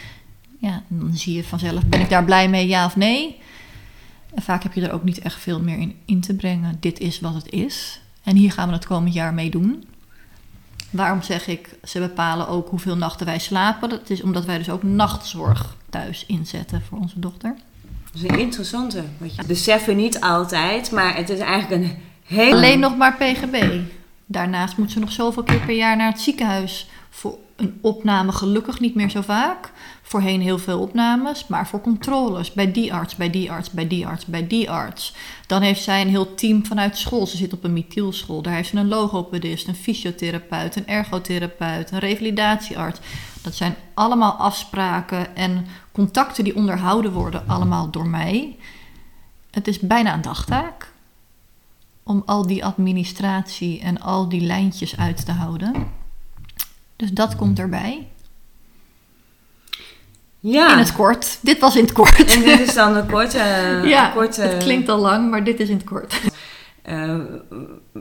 Ja, 0.59 0.83
dan 0.89 1.17
zie 1.17 1.35
je 1.35 1.45
vanzelf, 1.45 1.87
ben 1.87 2.01
ik 2.01 2.09
daar 2.09 2.25
blij 2.25 2.49
mee, 2.49 2.67
ja 2.67 2.85
of 2.85 2.97
nee? 2.97 3.39
En 4.35 4.43
vaak 4.43 4.63
heb 4.63 4.73
je 4.73 4.87
er 4.87 4.93
ook 4.93 5.05
niet 5.05 5.19
echt 5.19 5.41
veel 5.41 5.61
meer 5.61 5.79
in, 5.79 5.97
in 6.05 6.21
te 6.21 6.35
brengen. 6.35 6.77
Dit 6.81 6.99
is 6.99 7.21
wat 7.21 7.35
het 7.35 7.51
is. 7.51 8.01
En 8.23 8.37
hier 8.37 8.53
gaan 8.53 8.69
we 8.69 8.75
het 8.75 8.87
komend 8.87 9.15
jaar 9.15 9.35
mee 9.35 9.51
doen. 9.51 9.85
Waarom 10.91 11.23
zeg 11.23 11.47
ik, 11.47 11.69
ze 11.85 11.99
bepalen 11.99 12.49
ook 12.49 12.69
hoeveel 12.69 12.97
nachten 12.97 13.27
wij 13.27 13.39
slapen? 13.39 13.89
Dat 13.89 14.11
is 14.11 14.23
omdat 14.23 14.45
wij 14.45 14.59
dus 14.59 14.71
ook 14.71 14.83
nachtzorg 14.83 15.77
thuis 15.91 16.27
inzetten 16.27 16.83
voor 16.89 16.99
onze 16.99 17.19
dochter. 17.21 17.57
Dat 18.13 18.23
is 18.23 18.29
een 18.29 18.39
interessante. 18.39 19.05
Wat 19.19 19.35
je 19.35 19.45
beseffen 19.45 19.97
niet 19.97 20.21
altijd, 20.21 20.91
maar 20.91 21.17
het 21.17 21.29
is 21.29 21.39
eigenlijk 21.39 21.83
een 21.83 21.97
hele... 22.25 22.57
Alleen 22.57 22.79
nog 22.79 22.97
maar 22.97 23.17
PGB. 23.17 23.81
Daarnaast 24.31 24.77
moet 24.77 24.91
ze 24.91 24.99
nog 24.99 25.13
zoveel 25.13 25.43
keer 25.43 25.61
per 25.61 25.75
jaar 25.75 25.97
naar 25.97 26.11
het 26.11 26.21
ziekenhuis 26.21 26.89
voor 27.11 27.39
een 27.57 27.79
opname. 27.81 28.33
Gelukkig 28.33 28.81
niet 28.81 28.95
meer 28.95 29.11
zo 29.11 29.21
vaak. 29.21 29.73
Voorheen 30.03 30.41
heel 30.41 30.59
veel 30.59 30.81
opnames, 30.81 31.47
maar 31.47 31.67
voor 31.69 31.81
controles. 31.81 32.53
Bij 32.53 32.73
die 32.73 32.95
arts, 32.95 33.17
bij 33.17 33.31
die 33.31 33.53
arts, 33.53 33.71
bij 33.71 33.89
die 33.89 34.07
arts, 34.07 34.25
bij 34.25 34.47
die 34.47 34.71
arts. 34.71 35.15
Dan 35.47 35.63
heeft 35.63 35.83
zij 35.83 36.01
een 36.01 36.09
heel 36.09 36.35
team 36.35 36.67
vanuit 36.67 36.97
school. 36.97 37.27
Ze 37.27 37.37
zit 37.37 37.53
op 37.53 37.65
een 37.65 37.73
mithielschool. 37.73 38.43
Daar 38.43 38.55
heeft 38.55 38.69
ze 38.69 38.77
een 38.77 38.89
logopedist, 38.89 39.69
een 39.69 39.75
fysiotherapeut, 39.75 40.77
een 40.77 40.87
ergotherapeut, 40.87 41.91
een 41.91 41.99
revalidatiearts. 41.99 43.01
Dat 43.43 43.55
zijn 43.55 43.75
allemaal 43.95 44.33
afspraken 44.33 45.37
en 45.37 45.67
contacten 45.93 46.45
die 46.45 46.57
onderhouden 46.57 47.13
worden, 47.13 47.43
allemaal 47.47 47.91
door 47.91 48.07
mij. 48.07 48.57
Het 49.51 49.69
is 49.69 49.79
bijna 49.79 50.15
een 50.15 50.23
dagtaak 50.23 50.93
om 52.09 52.23
al 52.27 52.47
die 52.47 52.65
administratie 52.65 53.81
en 53.81 54.01
al 54.01 54.29
die 54.29 54.41
lijntjes 54.41 54.97
uit 54.97 55.25
te 55.25 55.33
houden. 55.33 55.73
Dus 56.97 57.11
dat 57.11 57.37
komt 57.37 57.59
erbij. 57.59 58.07
Ja, 60.41 60.73
In 60.73 60.79
het 60.79 60.93
kort. 60.93 61.39
Dit 61.41 61.59
was 61.59 61.77
in 61.77 61.83
het 61.83 61.93
kort. 61.93 62.35
en 62.35 62.41
dit 62.43 62.61
is 62.61 62.75
dan 62.75 62.97
een 62.97 63.07
korte... 63.07 63.39
ja, 63.85 64.11
korte 64.15 64.41
het 64.43 64.63
klinkt 64.63 64.89
al 64.89 64.99
lang, 64.99 65.31
maar 65.31 65.45
dit 65.45 65.61
is 65.61 65.69
in 65.69 65.77
het 65.77 65.85
kort. 65.85 66.21
eh, 66.83 67.15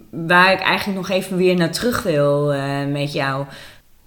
waar 0.09 0.51
ik 0.51 0.59
eigenlijk 0.59 0.97
nog 0.99 1.09
even 1.09 1.37
weer 1.37 1.55
naar 1.55 1.71
terug 1.71 2.03
wil 2.03 2.53
eh, 2.53 2.85
met 2.85 3.13
jou. 3.13 3.45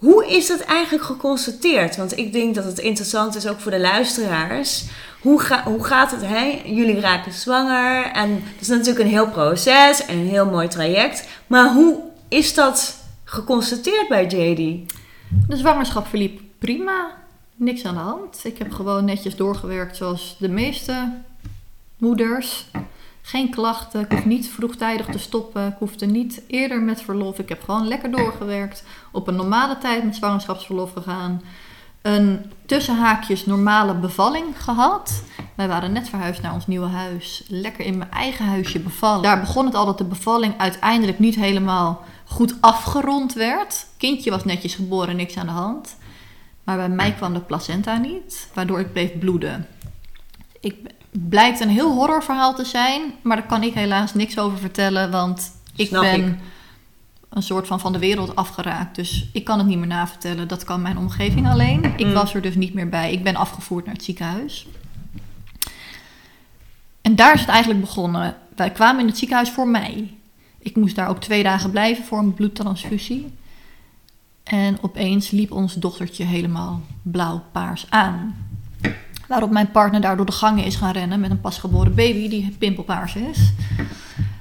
Hoe 0.01 0.27
is 0.27 0.47
dat 0.47 0.61
eigenlijk 0.61 1.05
geconstateerd? 1.05 1.97
Want 1.97 2.17
ik 2.19 2.33
denk 2.33 2.55
dat 2.55 2.65
het 2.65 2.79
interessant 2.79 3.37
is 3.37 3.47
ook 3.47 3.61
voor 3.61 3.71
de 3.71 3.81
luisteraars. 3.81 4.85
Hoe, 5.21 5.41
ga, 5.41 5.63
hoe 5.63 5.85
gaat 5.85 6.11
het? 6.11 6.27
Hè? 6.27 6.61
Jullie 6.65 7.01
raken 7.01 7.33
zwanger 7.33 8.05
en 8.05 8.35
dat 8.35 8.61
is 8.61 8.69
natuurlijk 8.69 8.99
een 8.99 9.11
heel 9.11 9.29
proces 9.29 10.05
en 10.07 10.19
een 10.19 10.29
heel 10.29 10.47
mooi 10.47 10.69
traject. 10.69 11.29
Maar 11.47 11.73
hoe 11.73 12.01
is 12.29 12.55
dat 12.55 12.97
geconstateerd 13.25 14.09
bij 14.09 14.25
JD? 14.25 14.91
De 15.49 15.57
zwangerschap 15.57 16.07
verliep 16.07 16.41
prima. 16.59 17.11
Niks 17.57 17.85
aan 17.85 17.95
de 17.95 18.01
hand. 18.01 18.41
Ik 18.43 18.59
heb 18.59 18.73
gewoon 18.73 19.05
netjes 19.05 19.37
doorgewerkt 19.37 19.97
zoals 19.97 20.37
de 20.39 20.49
meeste 20.49 21.13
moeders. 21.99 22.67
Geen 23.23 23.51
klachten. 23.51 24.01
Ik 24.01 24.11
hoef 24.11 24.25
niet 24.25 24.49
vroegtijdig 24.49 25.07
te 25.07 25.19
stoppen. 25.19 25.67
Ik 25.67 25.77
hoefde 25.79 26.07
niet 26.07 26.43
eerder 26.47 26.81
met 26.81 27.03
verlof. 27.03 27.39
Ik 27.39 27.49
heb 27.49 27.63
gewoon 27.63 27.89
lekker 27.89 28.11
doorgewerkt. 28.11 28.85
Op 29.13 29.29
een 29.29 29.37
normale 29.37 29.79
tijd 29.79 30.05
met 30.05 30.17
zwangerschapsverlof 30.17 30.93
gegaan. 30.93 31.43
Een 32.03 32.53
tussenhaakjes 32.67 33.47
normale 33.47 33.95
bevalling 33.95 34.63
gehad. 34.63 35.23
Wij 35.55 35.69
waren 35.69 35.93
net 35.93 36.09
verhuisd 36.09 36.43
naar 36.43 36.55
ons 36.55 36.67
nieuwe 36.67 36.87
huis. 36.87 37.45
Lekker 37.49 37.85
in 37.85 37.99
mijn 37.99 38.11
eigen 38.11 38.47
huisje 38.47 38.81
bevallen. 38.81 39.23
Daar 39.23 39.41
begon 39.41 39.65
het 39.65 39.75
al 39.75 39.87
dat 39.87 39.99
de 39.99 40.05
bevalling 40.05 40.59
uiteindelijk 40.59 41.19
niet 41.19 41.35
helemaal 41.35 42.05
goed 42.25 42.55
afgerond 42.61 43.33
werd. 43.33 43.87
Kindje 43.97 44.31
was 44.31 44.45
netjes 44.45 44.75
geboren, 44.75 45.17
niks 45.17 45.37
aan 45.37 45.47
de 45.47 45.53
hand. 45.53 45.97
Maar 46.65 46.77
bij 46.77 46.89
mij 46.89 47.13
kwam 47.13 47.35
de 47.35 47.41
placenta 47.41 47.97
niet, 47.97 48.49
waardoor 48.55 48.81
ik 48.81 48.93
bleef 48.93 49.19
bloeden. 49.19 49.67
Ik, 50.61 50.77
blijkt 51.11 51.61
een 51.61 51.69
heel 51.69 51.93
horrorverhaal 51.95 52.55
te 52.55 52.65
zijn, 52.65 53.03
maar 53.23 53.37
daar 53.37 53.47
kan 53.47 53.63
ik 53.63 53.75
helaas 53.75 54.15
niks 54.15 54.39
over 54.39 54.59
vertellen, 54.59 55.11
want 55.11 55.51
ik 55.77 55.87
Snap 55.87 56.03
ben 56.03 56.27
ik. 56.27 56.39
een 57.29 57.43
soort 57.43 57.67
van 57.67 57.81
van 57.81 57.93
de 57.93 57.99
wereld 57.99 58.37
afgeraakt. 58.37 58.97
Dus 58.97 59.29
ik 59.33 59.45
kan 59.45 59.59
het 59.59 59.67
niet 59.67 59.79
meer 59.79 59.87
navertellen. 59.87 60.49
Dat 60.49 60.65
kan 60.65 60.83
mijn 60.83 60.99
omgeving 60.99 61.49
alleen. 61.49 61.85
Ik 61.97 62.07
Mm. 62.07 62.13
was 62.13 62.35
er 62.35 62.43
dus 62.43 62.55
niet 62.55 62.75
meer 62.75 62.89
bij. 62.89 63.13
Ik 63.13 63.23
ben 63.25 63.37
afgevoerd 63.37 63.85
naar 63.85 63.95
het 63.95 64.05
ziekenhuis. 64.05 64.67
En 67.01 67.17
daar 67.17 67.35
is 67.35 67.41
het 67.41 67.49
eigenlijk 67.49 67.81
begonnen. 67.81 68.37
Wij 68.57 68.71
kwamen 68.71 69.01
in 69.01 69.07
het 69.07 69.19
ziekenhuis 69.19 69.51
voor 69.51 69.69
mij. 69.69 70.15
Ik 70.59 70.77
moest 70.77 70.97
daar 70.97 71.09
ook 71.09 71.21
twee 71.21 71.43
dagen 71.43 71.71
blijven 71.71 72.05
voor 72.05 72.19
een 72.19 72.35
bloedtransfusie. 72.35 73.33
En 74.43 74.79
opeens 74.81 75.31
liep 75.31 75.51
ons 75.53 75.75
dochtertje 75.75 76.25
helemaal 76.25 76.81
blauw-paars 77.03 77.87
aan. 77.89 78.49
Waarop 79.31 79.51
mijn 79.51 79.71
partner 79.71 80.01
daar 80.01 80.17
door 80.17 80.27
de 80.27 80.33
gangen 80.33 80.65
is 80.65 80.77
gaan 80.77 80.93
rennen 80.93 81.21
met 81.21 81.31
een 81.31 81.41
pasgeboren 81.41 81.95
baby 81.95 82.29
die 82.29 82.57
pimpelpaars 82.59 83.15
is. 83.15 83.53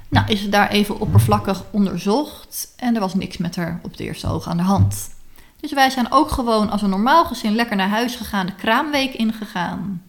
Nou, 0.08 0.26
is 0.26 0.40
het 0.40 0.52
daar 0.52 0.68
even 0.68 1.00
oppervlakkig 1.00 1.64
onderzocht 1.70 2.72
en 2.76 2.94
er 2.94 3.00
was 3.00 3.14
niks 3.14 3.36
met 3.36 3.56
haar 3.56 3.80
op 3.82 3.90
het 3.90 4.00
eerste 4.00 4.26
oog 4.26 4.48
aan 4.48 4.56
de 4.56 4.62
hand. 4.62 5.10
Dus 5.60 5.72
wij 5.72 5.90
zijn 5.90 6.12
ook 6.12 6.30
gewoon 6.30 6.70
als 6.70 6.82
een 6.82 6.90
normaal 6.90 7.24
gezin 7.24 7.54
lekker 7.54 7.76
naar 7.76 7.88
huis 7.88 8.16
gegaan, 8.16 8.46
de 8.46 8.54
kraamweek 8.54 9.14
ingegaan. 9.14 10.02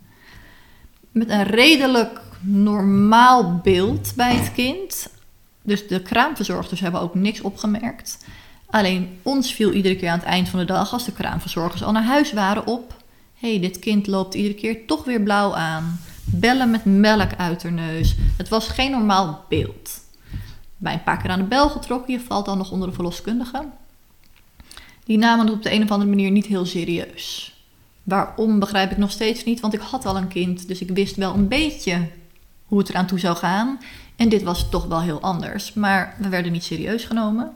Met 1.11 1.29
een 1.29 1.43
redelijk 1.43 2.21
normaal 2.39 3.59
beeld 3.63 4.13
bij 4.15 4.35
het 4.35 4.51
kind. 4.53 5.09
Dus 5.61 5.87
de 5.87 6.01
kraamverzorgers 6.01 6.79
hebben 6.79 7.01
ook 7.01 7.15
niks 7.15 7.41
opgemerkt. 7.41 8.25
Alleen 8.69 9.19
ons 9.21 9.53
viel 9.53 9.71
iedere 9.71 9.95
keer 9.95 10.09
aan 10.09 10.19
het 10.19 10.27
eind 10.27 10.49
van 10.49 10.59
de 10.59 10.65
dag, 10.65 10.93
als 10.93 11.05
de 11.05 11.13
kraamverzorgers 11.13 11.83
al 11.83 11.91
naar 11.91 12.03
huis 12.03 12.33
waren, 12.33 12.67
op. 12.67 12.99
Hey, 13.41 13.59
dit 13.59 13.79
kind 13.79 14.07
loopt 14.07 14.33
iedere 14.33 14.53
keer 14.53 14.85
toch 14.85 15.03
weer 15.03 15.21
blauw 15.21 15.55
aan. 15.55 15.99
Bellen 16.25 16.71
met 16.71 16.85
melk 16.85 17.35
uit 17.37 17.63
haar 17.63 17.71
neus. 17.71 18.15
Het 18.37 18.49
was 18.49 18.67
geen 18.67 18.91
normaal 18.91 19.45
beeld. 19.49 20.01
Bij 20.77 20.93
een 20.93 21.03
paar 21.03 21.21
keer 21.21 21.29
aan 21.29 21.39
de 21.39 21.45
bel 21.45 21.69
getrokken, 21.69 22.13
je 22.13 22.19
valt 22.19 22.45
dan 22.45 22.57
nog 22.57 22.71
onder 22.71 22.87
de 22.87 22.93
verloskundige. 22.93 23.65
Die 25.03 25.17
namen 25.17 25.45
het 25.45 25.55
op 25.55 25.63
de 25.63 25.73
een 25.73 25.83
of 25.83 25.91
andere 25.91 26.09
manier 26.09 26.31
niet 26.31 26.45
heel 26.45 26.65
serieus. 26.65 27.55
Waarom 28.03 28.59
begrijp 28.59 28.91
ik 28.91 28.97
nog 28.97 29.11
steeds 29.11 29.43
niet, 29.43 29.59
want 29.59 29.73
ik 29.73 29.81
had 29.81 30.05
al 30.05 30.17
een 30.17 30.27
kind, 30.27 30.67
dus 30.67 30.81
ik 30.81 30.89
wist 30.89 31.15
wel 31.15 31.33
een 31.33 31.47
beetje 31.47 32.07
hoe 32.65 32.79
het 32.79 32.89
eraan 32.89 33.07
toe 33.07 33.19
zou 33.19 33.37
gaan. 33.37 33.79
En 34.15 34.29
dit 34.29 34.43
was 34.43 34.69
toch 34.69 34.85
wel 34.85 35.01
heel 35.01 35.21
anders, 35.21 35.73
maar 35.73 36.15
we 36.19 36.29
werden 36.29 36.51
niet 36.51 36.63
serieus 36.63 37.03
genomen. 37.03 37.51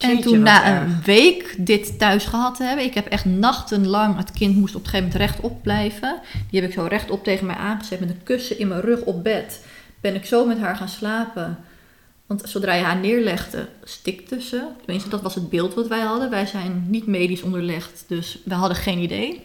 En 0.00 0.20
toen 0.20 0.40
na 0.40 0.64
erg. 0.64 0.82
een 0.82 1.02
week 1.04 1.54
dit 1.58 1.98
thuis 1.98 2.24
gehad 2.24 2.54
te 2.54 2.62
hebben, 2.64 2.84
ik 2.84 2.94
heb 2.94 3.06
echt 3.06 3.24
nachtenlang, 3.24 4.16
het 4.16 4.30
kind 4.30 4.56
moest 4.56 4.74
op 4.74 4.84
een 4.84 4.88
gegeven 4.88 5.12
moment 5.12 5.30
rechtop 5.30 5.62
blijven. 5.62 6.20
Die 6.50 6.60
heb 6.60 6.68
ik 6.68 6.74
zo 6.76 6.84
rechtop 6.84 7.24
tegen 7.24 7.46
mij 7.46 7.56
aangezet 7.56 8.00
met 8.00 8.10
een 8.10 8.22
kussen 8.22 8.58
in 8.58 8.68
mijn 8.68 8.80
rug 8.80 9.00
op 9.00 9.22
bed. 9.22 9.64
Ben 10.00 10.14
ik 10.14 10.24
zo 10.24 10.46
met 10.46 10.58
haar 10.58 10.76
gaan 10.76 10.88
slapen. 10.88 11.58
Want 12.26 12.42
zodra 12.44 12.74
je 12.74 12.82
haar 12.82 12.96
neerlegde, 12.96 13.68
stikte 13.84 14.42
ze. 14.42 14.62
Tenminste, 14.78 15.08
dat 15.08 15.22
was 15.22 15.34
het 15.34 15.50
beeld 15.50 15.74
wat 15.74 15.88
wij 15.88 16.00
hadden. 16.00 16.30
Wij 16.30 16.46
zijn 16.46 16.84
niet 16.88 17.06
medisch 17.06 17.42
onderlegd, 17.42 18.04
dus 18.06 18.38
we 18.44 18.54
hadden 18.54 18.76
geen 18.76 18.98
idee. 18.98 19.42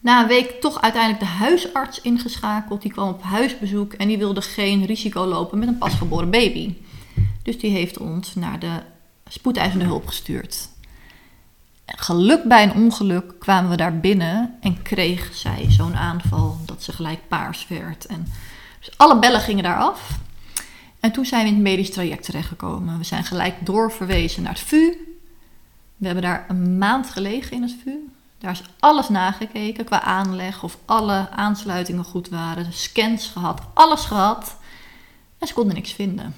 Na 0.00 0.22
een 0.22 0.28
week 0.28 0.60
toch 0.60 0.80
uiteindelijk 0.80 1.22
de 1.22 1.30
huisarts 1.30 2.00
ingeschakeld. 2.00 2.82
Die 2.82 2.92
kwam 2.92 3.08
op 3.08 3.22
huisbezoek 3.22 3.92
en 3.92 4.08
die 4.08 4.18
wilde 4.18 4.42
geen 4.42 4.86
risico 4.86 5.24
lopen 5.24 5.58
met 5.58 5.68
een 5.68 5.78
pasgeboren 5.78 6.30
baby. 6.30 6.74
Dus 7.42 7.58
die 7.58 7.70
heeft 7.70 7.98
ons 7.98 8.34
naar 8.34 8.58
de 8.58 8.80
spoedeisende 9.28 9.84
hulp 9.84 10.06
gestuurd. 10.06 10.68
Geluk 11.86 12.44
bij 12.44 12.62
een 12.62 12.74
ongeluk 12.74 13.34
kwamen 13.38 13.70
we 13.70 13.76
daar 13.76 14.00
binnen 14.00 14.56
en 14.60 14.82
kreeg 14.82 15.34
zij 15.34 15.66
zo'n 15.68 15.96
aanval 15.96 16.58
dat 16.64 16.82
ze 16.82 16.92
gelijk 16.92 17.28
paars 17.28 17.68
werd. 17.68 18.06
En 18.06 18.26
dus 18.78 18.98
alle 18.98 19.18
bellen 19.18 19.40
gingen 19.40 19.62
daar 19.62 19.78
af. 19.78 20.18
En 21.00 21.12
toen 21.12 21.24
zijn 21.24 21.42
we 21.42 21.48
in 21.48 21.54
het 21.54 21.62
medisch 21.62 21.90
traject 21.90 22.24
terechtgekomen. 22.24 22.98
We 22.98 23.04
zijn 23.04 23.24
gelijk 23.24 23.66
doorverwezen 23.66 24.42
naar 24.42 24.52
het 24.52 24.60
VU. 24.60 24.92
We 25.96 26.06
hebben 26.06 26.24
daar 26.24 26.44
een 26.48 26.78
maand 26.78 27.10
gelegen 27.10 27.56
in 27.56 27.62
het 27.62 27.76
VU. 27.82 27.96
Daar 28.38 28.52
is 28.52 28.62
alles 28.78 29.08
nagekeken 29.08 29.84
qua 29.84 30.00
aanleg, 30.02 30.62
of 30.62 30.78
alle 30.84 31.30
aansluitingen 31.30 32.04
goed 32.04 32.28
waren. 32.28 32.72
Scans 32.72 33.26
gehad, 33.26 33.60
alles 33.74 34.04
gehad. 34.04 34.56
En 35.38 35.46
ze 35.46 35.54
konden 35.54 35.74
niks 35.74 35.92
vinden. 35.92 36.34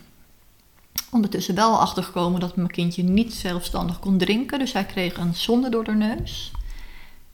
Ondertussen 1.10 1.54
wel 1.54 1.78
achtergekomen 1.78 2.40
dat 2.40 2.56
mijn 2.56 2.70
kindje 2.70 3.02
niet 3.02 3.34
zelfstandig 3.34 3.98
kon 3.98 4.18
drinken. 4.18 4.58
Dus 4.58 4.72
hij 4.72 4.84
kreeg 4.84 5.16
een 5.16 5.34
zonde 5.34 5.68
door 5.68 5.84
de 5.84 5.92
neus. 5.92 6.50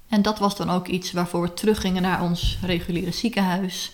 En 0.09 0.23
dat 0.23 0.39
was 0.39 0.57
dan 0.57 0.71
ook 0.71 0.87
iets 0.87 1.13
waarvoor 1.13 1.43
we 1.43 1.55
teruggingen 1.55 2.03
naar 2.03 2.23
ons 2.23 2.59
reguliere 2.63 3.11
ziekenhuis. 3.13 3.93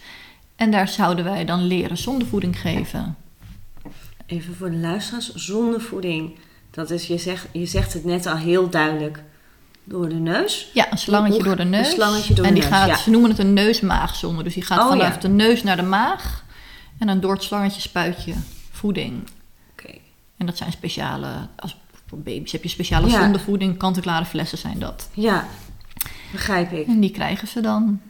En 0.57 0.71
daar 0.71 0.89
zouden 0.89 1.25
wij 1.25 1.45
dan 1.45 1.63
leren 1.63 1.97
zondevoeding 1.99 2.61
geven. 2.61 3.17
Even 4.27 4.55
voor 4.57 4.71
de 4.71 4.77
luisteraars, 4.77 5.35
zondevoeding. 5.35 6.39
Dat 6.71 6.91
is, 6.91 7.07
je 7.07 7.19
zegt, 7.19 7.47
je 7.53 7.67
zegt 7.67 7.93
het 7.93 8.05
net 8.05 8.27
al 8.27 8.37
heel 8.37 8.71
duidelijk. 8.71 9.23
Door 9.85 10.09
de 10.09 10.15
neus. 10.15 10.71
Ja, 10.75 10.93
een 10.93 10.99
slangetje 10.99 11.43
door 11.43 11.57
de 11.57 11.63
een 11.63 11.71
neus. 11.71 11.91
slangetje 11.91 12.35
door 12.35 12.45
en 12.45 12.55
de 12.55 12.61
die 12.61 12.69
neus, 12.71 12.79
gaat, 12.79 12.89
ja. 12.89 12.97
ze 12.97 13.11
noemen 13.11 13.31
het 13.31 13.39
een 13.39 13.53
neusmaagzonde. 13.53 14.43
Dus 14.43 14.55
die 14.55 14.63
gaat 14.63 14.79
Oh, 14.81 14.89
vanaf 14.89 15.15
ja. 15.15 15.21
de 15.21 15.29
neus 15.29 15.63
naar 15.63 15.77
de 15.77 15.83
maag. 15.83 16.45
En 16.99 17.07
dan 17.07 17.21
door 17.21 17.33
het 17.33 17.43
slangetje 17.43 17.81
spuit 17.81 18.25
je 18.25 18.35
voeding. 18.71 19.23
En 20.43 20.49
dat 20.49 20.57
zijn 20.57 20.73
speciale, 20.73 21.29
als 21.57 21.77
voor 22.07 22.19
baby's 22.19 22.53
heb 22.53 22.63
je 22.63 22.69
speciale 22.69 23.09
Ja. 23.09 23.21
zondevoeding. 23.23 23.77
Kant-en-klare 23.77 24.25
flessen 24.25 24.59
zijn 24.59 24.79
dat. 24.79 25.09
Ja, 25.15 25.47
begrijp 26.33 26.73
ik. 26.73 26.87
En 26.87 27.01
die 27.01 27.11
krijgen 27.11 27.49
ze 27.49 27.61
dan. 27.61 28.01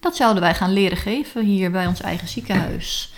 Dat 0.00 0.16
zouden 0.16 0.42
wij 0.42 0.54
gaan 0.54 0.72
leren 0.72 0.96
geven 0.96 1.44
hier 1.44 1.70
bij 1.70 1.86
ons 1.86 2.00
eigen 2.00 2.28
ziekenhuis. 2.28 3.12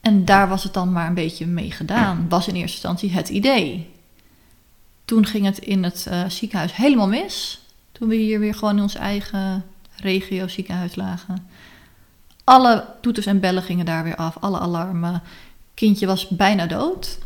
En 0.00 0.24
daar 0.24 0.48
was 0.48 0.62
het 0.62 0.72
dan 0.74 0.92
maar 0.92 1.06
een 1.06 1.14
beetje 1.14 1.46
mee 1.46 1.70
gedaan. 1.70 2.26
Was 2.28 2.48
in 2.48 2.54
eerste 2.54 2.72
instantie 2.72 3.10
het 3.12 3.28
idee. 3.28 3.90
Toen 5.04 5.26
ging 5.26 5.44
het 5.44 5.58
in 5.58 5.82
het 5.84 6.06
eh, 6.06 6.28
ziekenhuis 6.28 6.76
helemaal 6.76 7.08
mis. 7.08 7.60
Toen 7.92 8.08
we 8.08 8.14
hier 8.14 8.40
weer 8.40 8.54
gewoon 8.54 8.76
in 8.76 8.82
ons 8.82 8.94
eigen 8.94 9.64
regio 9.96 10.48
ziekenhuis 10.48 10.94
lagen. 10.96 11.48
Alle 12.44 12.84
toeters 13.00 13.26
en 13.26 13.40
bellen 13.40 13.62
gingen 13.62 13.86
daar 13.86 14.04
weer 14.04 14.16
af. 14.16 14.36
Alle 14.40 14.58
alarmen. 14.58 15.22
Kindje 15.74 16.06
was 16.06 16.28
bijna 16.28 16.66
dood. 16.66 17.18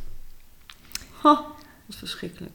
Oh, 1.22 1.38
wat 1.86 1.96
verschrikkelijk. 1.96 2.52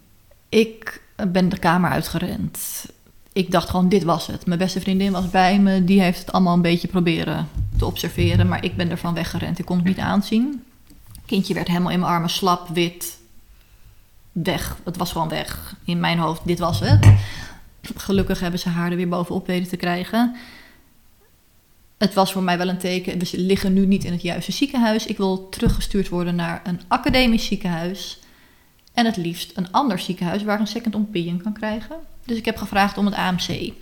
Ik 0.49 1.01
ben 1.27 1.49
de 1.49 1.59
kamer 1.59 1.89
uitgerend. 1.89 2.85
Ik 3.33 3.51
dacht 3.51 3.69
gewoon, 3.69 3.89
dit 3.89 4.03
was 4.03 4.27
het. 4.27 4.45
Mijn 4.45 4.59
beste 4.59 4.81
vriendin 4.81 5.11
was 5.11 5.29
bij 5.29 5.59
me. 5.59 5.83
Die 5.83 6.01
heeft 6.01 6.19
het 6.19 6.31
allemaal 6.31 6.53
een 6.53 6.61
beetje 6.61 6.87
proberen 6.87 7.47
te 7.77 7.85
observeren. 7.85 8.47
Maar 8.47 8.63
ik 8.63 8.75
ben 8.75 8.89
ervan 8.89 9.13
weggerend. 9.13 9.59
Ik 9.59 9.65
kon 9.65 9.77
het 9.77 9.85
niet 9.85 9.99
aanzien. 9.99 10.63
Kindje 11.25 11.53
werd 11.53 11.67
helemaal 11.67 11.91
in 11.91 11.99
mijn 11.99 12.11
armen 12.11 12.29
slap, 12.29 12.67
wit. 12.67 13.17
Weg. 14.31 14.77
Het 14.83 14.97
was 14.97 15.11
gewoon 15.11 15.29
weg. 15.29 15.75
In 15.85 15.99
mijn 15.99 16.17
hoofd, 16.17 16.41
dit 16.45 16.59
was 16.59 16.79
het. 16.79 17.13
Gelukkig 17.95 18.39
hebben 18.39 18.59
ze 18.59 18.69
haar 18.69 18.91
er 18.91 18.97
weer 18.97 19.09
bovenop 19.09 19.47
weten 19.47 19.69
te 19.69 19.77
krijgen. 19.77 20.35
Het 21.97 22.13
was 22.13 22.31
voor 22.31 22.43
mij 22.43 22.57
wel 22.57 22.69
een 22.69 22.77
teken. 22.77 23.19
We 23.19 23.27
liggen 23.31 23.73
nu 23.73 23.85
niet 23.85 24.03
in 24.03 24.11
het 24.11 24.21
juiste 24.21 24.51
ziekenhuis. 24.51 25.05
Ik 25.05 25.17
wil 25.17 25.49
teruggestuurd 25.49 26.09
worden 26.09 26.35
naar 26.35 26.61
een 26.63 26.81
academisch 26.87 27.45
ziekenhuis. 27.45 28.19
En 28.97 29.05
het 29.05 29.17
liefst 29.17 29.51
een 29.55 29.71
ander 29.71 29.99
ziekenhuis 29.99 30.43
waar 30.43 30.59
een 30.59 30.67
second 30.67 30.95
opinion 30.95 31.41
kan 31.41 31.53
krijgen. 31.53 31.95
Dus 32.25 32.37
ik 32.37 32.45
heb 32.45 32.57
gevraagd 32.57 32.97
om 32.97 33.05
het 33.05 33.15
AMC. 33.15 33.73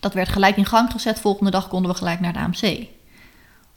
Dat 0.00 0.14
werd 0.14 0.28
gelijk 0.28 0.56
in 0.56 0.66
gang 0.66 0.90
gezet. 0.90 1.20
Volgende 1.20 1.50
dag 1.50 1.68
konden 1.68 1.90
we 1.90 1.96
gelijk 1.96 2.20
naar 2.20 2.32
het 2.32 2.42
AMC. 2.42 2.86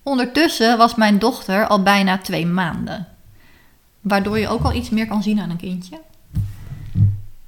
Ondertussen 0.04 0.78
was 0.78 0.96
mijn 0.96 1.20
dochter 1.20 1.68
al 1.68 1.84
bijna 1.84 2.18
twee 2.18 2.46
maanden. 2.46 3.08
Waardoor 4.02 4.40
je 4.40 4.48
ook 4.48 4.64
al 4.64 4.74
iets 4.74 4.90
meer 4.90 5.08
kan 5.08 5.24
zien 5.24 5.40
aan 5.40 5.50
een 5.50 5.58
kindje. 5.58 6.02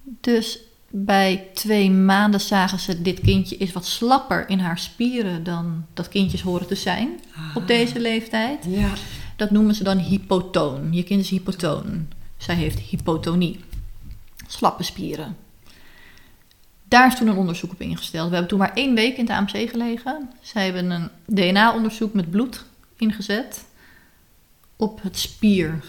Dus 0.04 0.60
bij 0.90 1.48
twee 1.54 1.92
maanden 1.92 2.42
zagen 2.42 2.80
ze, 2.80 3.02
dit 3.02 3.20
kindje 3.20 3.58
is 3.58 3.74
wat 3.74 3.86
slapper 3.86 4.50
in 4.50 4.60
haar 4.60 4.80
spieren 4.80 5.44
dan 5.44 5.86
dat 5.94 6.08
kindjes 6.08 6.42
horen 6.42 6.68
te 6.68 6.76
zijn 6.76 7.10
op 7.54 7.68
deze 7.68 8.00
leeftijd. 8.00 8.66
Ja. 8.68 8.90
Dat 9.36 9.52
noemen 9.52 9.76
ze 9.76 9.84
dan 9.84 9.98
hypotoon. 9.98 10.94
Je 10.94 11.04
kind 11.04 11.22
is 11.22 11.30
hypotoon. 11.30 12.08
Zij 12.38 12.56
heeft 12.56 12.80
hypotonie. 12.80 13.60
Slappe 14.48 14.84
spieren. 14.84 15.38
Daar 16.84 17.08
is 17.08 17.16
toen 17.16 17.28
een 17.28 17.38
onderzoek 17.38 17.72
op 17.72 17.82
ingesteld. 17.82 18.28
We 18.28 18.32
hebben 18.32 18.50
toen 18.50 18.60
maar 18.60 18.74
één 18.74 18.96
week 18.96 19.18
in 19.18 19.26
het 19.26 19.34
AMC 19.34 19.70
gelegen. 19.70 20.32
Zij 20.42 20.64
hebben 20.66 20.92
een 20.92 21.10
DNA-onderzoek 21.26 22.14
met 22.14 22.30
bloed 22.30 22.66
ingezet. 22.98 23.66
Op 24.76 25.02
het 25.02 25.18
spier. 25.18 25.84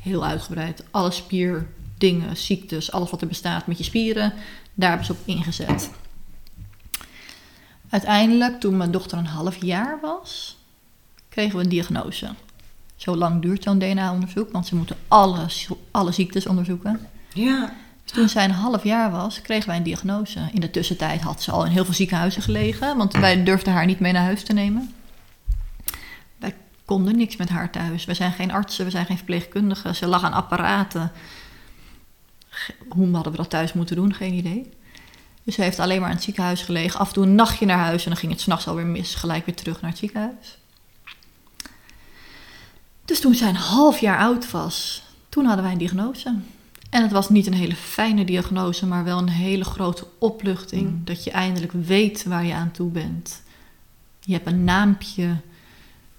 Heel 0.00 0.24
uitgebreid. 0.24 0.84
Alle 0.90 1.10
spierdingen, 1.10 2.36
ziektes, 2.36 2.92
alles 2.92 3.10
wat 3.10 3.20
er 3.20 3.26
bestaat 3.28 3.66
met 3.66 3.78
je 3.78 3.84
spieren. 3.84 4.32
Daar 4.74 4.88
hebben 4.88 5.06
ze 5.06 5.12
op 5.12 5.18
ingezet. 5.24 5.90
Uiteindelijk, 7.88 8.60
toen 8.60 8.76
mijn 8.76 8.90
dochter 8.90 9.18
een 9.18 9.26
half 9.26 9.62
jaar 9.62 9.98
was, 10.00 10.56
kregen 11.28 11.56
we 11.56 11.62
een 11.62 11.68
diagnose. 11.68 12.34
Zo 12.98 13.16
lang 13.16 13.42
duurt 13.42 13.62
zo'n 13.62 13.78
DNA-onderzoek, 13.78 14.52
want 14.52 14.66
ze 14.66 14.74
moeten 14.74 14.96
alle, 15.08 15.46
alle 15.90 16.12
ziektes 16.12 16.46
onderzoeken. 16.46 17.00
Ja. 17.32 17.72
Dus 18.04 18.12
toen 18.12 18.28
zij 18.28 18.44
een 18.44 18.50
half 18.50 18.84
jaar 18.84 19.10
was, 19.10 19.40
kregen 19.42 19.68
wij 19.68 19.76
een 19.76 19.82
diagnose. 19.82 20.48
In 20.52 20.60
de 20.60 20.70
tussentijd 20.70 21.20
had 21.20 21.42
ze 21.42 21.50
al 21.50 21.64
in 21.64 21.70
heel 21.70 21.84
veel 21.84 21.94
ziekenhuizen 21.94 22.42
gelegen, 22.42 22.96
want 22.96 23.12
wij 23.12 23.44
durfden 23.44 23.72
haar 23.72 23.86
niet 23.86 24.00
mee 24.00 24.12
naar 24.12 24.22
huis 24.22 24.42
te 24.42 24.52
nemen. 24.52 24.94
Wij 26.36 26.54
konden 26.84 27.16
niks 27.16 27.36
met 27.36 27.48
haar 27.48 27.70
thuis. 27.70 28.04
We 28.04 28.14
zijn 28.14 28.32
geen 28.32 28.52
artsen, 28.52 28.84
we 28.84 28.90
zijn 28.90 29.06
geen 29.06 29.16
verpleegkundigen. 29.16 29.94
Ze 29.94 30.06
lag 30.06 30.22
aan 30.22 30.32
apparaten. 30.32 31.12
Hoe 32.88 33.14
hadden 33.14 33.32
we 33.32 33.38
dat 33.38 33.50
thuis 33.50 33.72
moeten 33.72 33.96
doen? 33.96 34.14
Geen 34.14 34.34
idee. 34.34 34.70
Dus 35.44 35.54
ze 35.54 35.62
heeft 35.62 35.78
alleen 35.78 36.00
maar 36.00 36.10
in 36.10 36.14
het 36.14 36.24
ziekenhuis 36.24 36.62
gelegen. 36.62 37.00
Af 37.00 37.08
en 37.08 37.14
toe 37.14 37.24
een 37.24 37.34
nachtje 37.34 37.66
naar 37.66 37.78
huis 37.78 38.02
en 38.04 38.10
dan 38.10 38.18
ging 38.18 38.32
het 38.32 38.40
s'nachts 38.40 38.66
alweer 38.66 38.86
mis. 38.86 39.14
Gelijk 39.14 39.46
weer 39.46 39.54
terug 39.54 39.80
naar 39.80 39.90
het 39.90 39.98
ziekenhuis. 39.98 40.57
Dus 43.08 43.20
toen 43.20 43.34
zij 43.34 43.48
een 43.48 43.54
half 43.54 43.98
jaar 43.98 44.18
oud 44.18 44.50
was, 44.50 45.02
toen 45.28 45.44
hadden 45.44 45.62
wij 45.62 45.72
een 45.72 45.78
diagnose. 45.78 46.34
En 46.90 47.02
het 47.02 47.12
was 47.12 47.28
niet 47.28 47.46
een 47.46 47.54
hele 47.54 47.74
fijne 47.74 48.24
diagnose, 48.24 48.86
maar 48.86 49.04
wel 49.04 49.18
een 49.18 49.28
hele 49.28 49.64
grote 49.64 50.06
opluchting. 50.18 51.04
Dat 51.04 51.24
je 51.24 51.30
eindelijk 51.30 51.72
weet 51.72 52.24
waar 52.24 52.44
je 52.44 52.54
aan 52.54 52.70
toe 52.70 52.90
bent. 52.90 53.42
Je 54.20 54.32
hebt 54.32 54.46
een 54.46 54.64
naampje. 54.64 55.36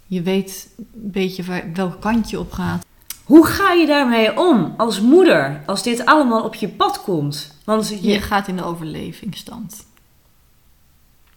Je 0.06 0.22
weet 0.22 0.70
een 0.78 0.88
beetje 1.12 1.44
waar, 1.44 1.74
welke 1.74 2.00
kant 2.00 2.30
je 2.30 2.40
op 2.40 2.52
gaat. 2.52 2.86
Hoe 3.24 3.46
ga 3.46 3.72
je 3.72 3.88
daarmee 3.88 4.40
om 4.40 4.74
als 4.78 5.02
moeder 5.02 5.64
als 5.66 5.84
dit 5.84 6.06
allemaal 6.06 6.44
op 6.44 6.56
je 6.56 6.68
pad 6.68 7.02
komt? 7.02 7.56
Want 7.64 7.90
je, 7.90 8.02
Je 8.02 8.22
gaat 8.22 8.48
in 8.48 8.56
de 8.56 8.64
overlevingsstand. 8.64 9.86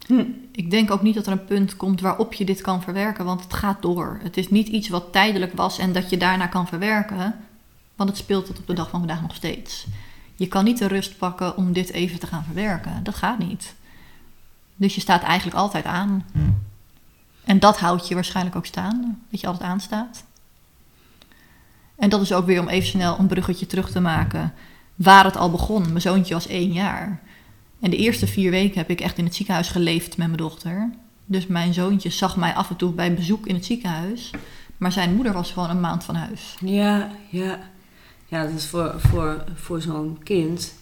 Hm. 0.07 0.25
Ik 0.53 0.71
denk 0.71 0.91
ook 0.91 1.03
niet 1.03 1.15
dat 1.15 1.27
er 1.27 1.33
een 1.33 1.45
punt 1.45 1.77
komt 1.77 2.01
waarop 2.01 2.33
je 2.33 2.45
dit 2.45 2.61
kan 2.61 2.83
verwerken, 2.83 3.25
want 3.25 3.43
het 3.43 3.55
gaat 3.55 3.83
door. 3.83 4.19
Het 4.23 4.37
is 4.37 4.49
niet 4.49 4.69
iets 4.69 4.89
wat 4.89 5.13
tijdelijk 5.13 5.53
was 5.53 5.79
en 5.79 5.93
dat 5.93 6.11
je 6.11 6.17
daarna 6.17 6.47
kan 6.47 6.67
verwerken, 6.67 7.35
want 7.97 8.09
het 8.09 8.19
speelt 8.19 8.47
tot 8.47 8.59
op 8.59 8.67
de 8.67 8.75
dag 8.75 8.91
van 8.91 8.99
vandaag 8.99 9.23
nog 9.23 9.35
steeds. 9.35 9.87
Je 10.35 10.49
kan 10.49 10.65
niet 10.65 10.79
de 10.79 10.87
rust 10.87 11.19
pakken 11.19 11.57
om 11.57 11.73
dit 11.73 11.91
even 11.91 12.19
te 12.19 12.27
gaan 12.27 12.45
verwerken. 12.45 13.05
Dat 13.05 13.15
gaat 13.15 13.39
niet. 13.39 13.75
Dus 14.77 14.95
je 14.95 15.01
staat 15.01 15.23
eigenlijk 15.23 15.57
altijd 15.57 15.85
aan. 15.85 16.25
En 17.45 17.59
dat 17.59 17.79
houdt 17.79 18.09
je 18.09 18.15
waarschijnlijk 18.15 18.57
ook 18.57 18.67
staande, 18.67 19.09
dat 19.31 19.41
je 19.41 19.47
altijd 19.47 19.71
aanstaat. 19.71 20.25
En 21.97 22.09
dat 22.09 22.21
is 22.21 22.33
ook 22.33 22.47
weer 22.47 22.61
om 22.61 22.69
even 22.69 22.89
snel 22.89 23.19
een 23.19 23.27
bruggetje 23.27 23.67
terug 23.67 23.91
te 23.91 24.01
maken 24.01 24.53
waar 24.95 25.25
het 25.25 25.37
al 25.37 25.51
begon. 25.51 25.83
Mijn 25.83 26.01
zoontje 26.01 26.35
was 26.35 26.47
één 26.47 26.73
jaar. 26.73 27.21
En 27.83 27.91
de 27.91 27.97
eerste 27.97 28.27
vier 28.27 28.51
weken 28.51 28.79
heb 28.79 28.91
ik 28.91 29.01
echt 29.01 29.19
in 29.19 29.25
het 29.25 29.35
ziekenhuis 29.35 29.69
geleefd 29.69 30.09
met 30.17 30.27
mijn 30.27 30.39
dochter. 30.39 30.91
Dus 31.27 31.47
mijn 31.47 31.75
zoontje 31.75 32.11
zag 32.11 32.37
mij 32.37 32.55
af 32.55 32.71
en 32.71 32.77
toe 32.77 32.93
bij 32.93 33.15
bezoek 33.15 33.47
in 33.47 33.55
het 33.55 33.65
ziekenhuis. 33.65 34.31
Maar 34.77 34.93
zijn 34.93 35.15
moeder 35.15 35.33
was 35.33 35.51
gewoon 35.51 35.71
een 35.71 35.81
maand 35.81 36.05
van 36.05 36.15
huis. 36.15 36.55
ja, 36.61 37.11
ja. 37.31 37.59
Ja, 38.29 38.43
dat 38.43 38.53
is 38.53 38.67
voor, 38.67 38.95
voor, 38.97 39.45
voor 39.55 39.81
zo'n 39.81 40.19
kind 40.23 40.75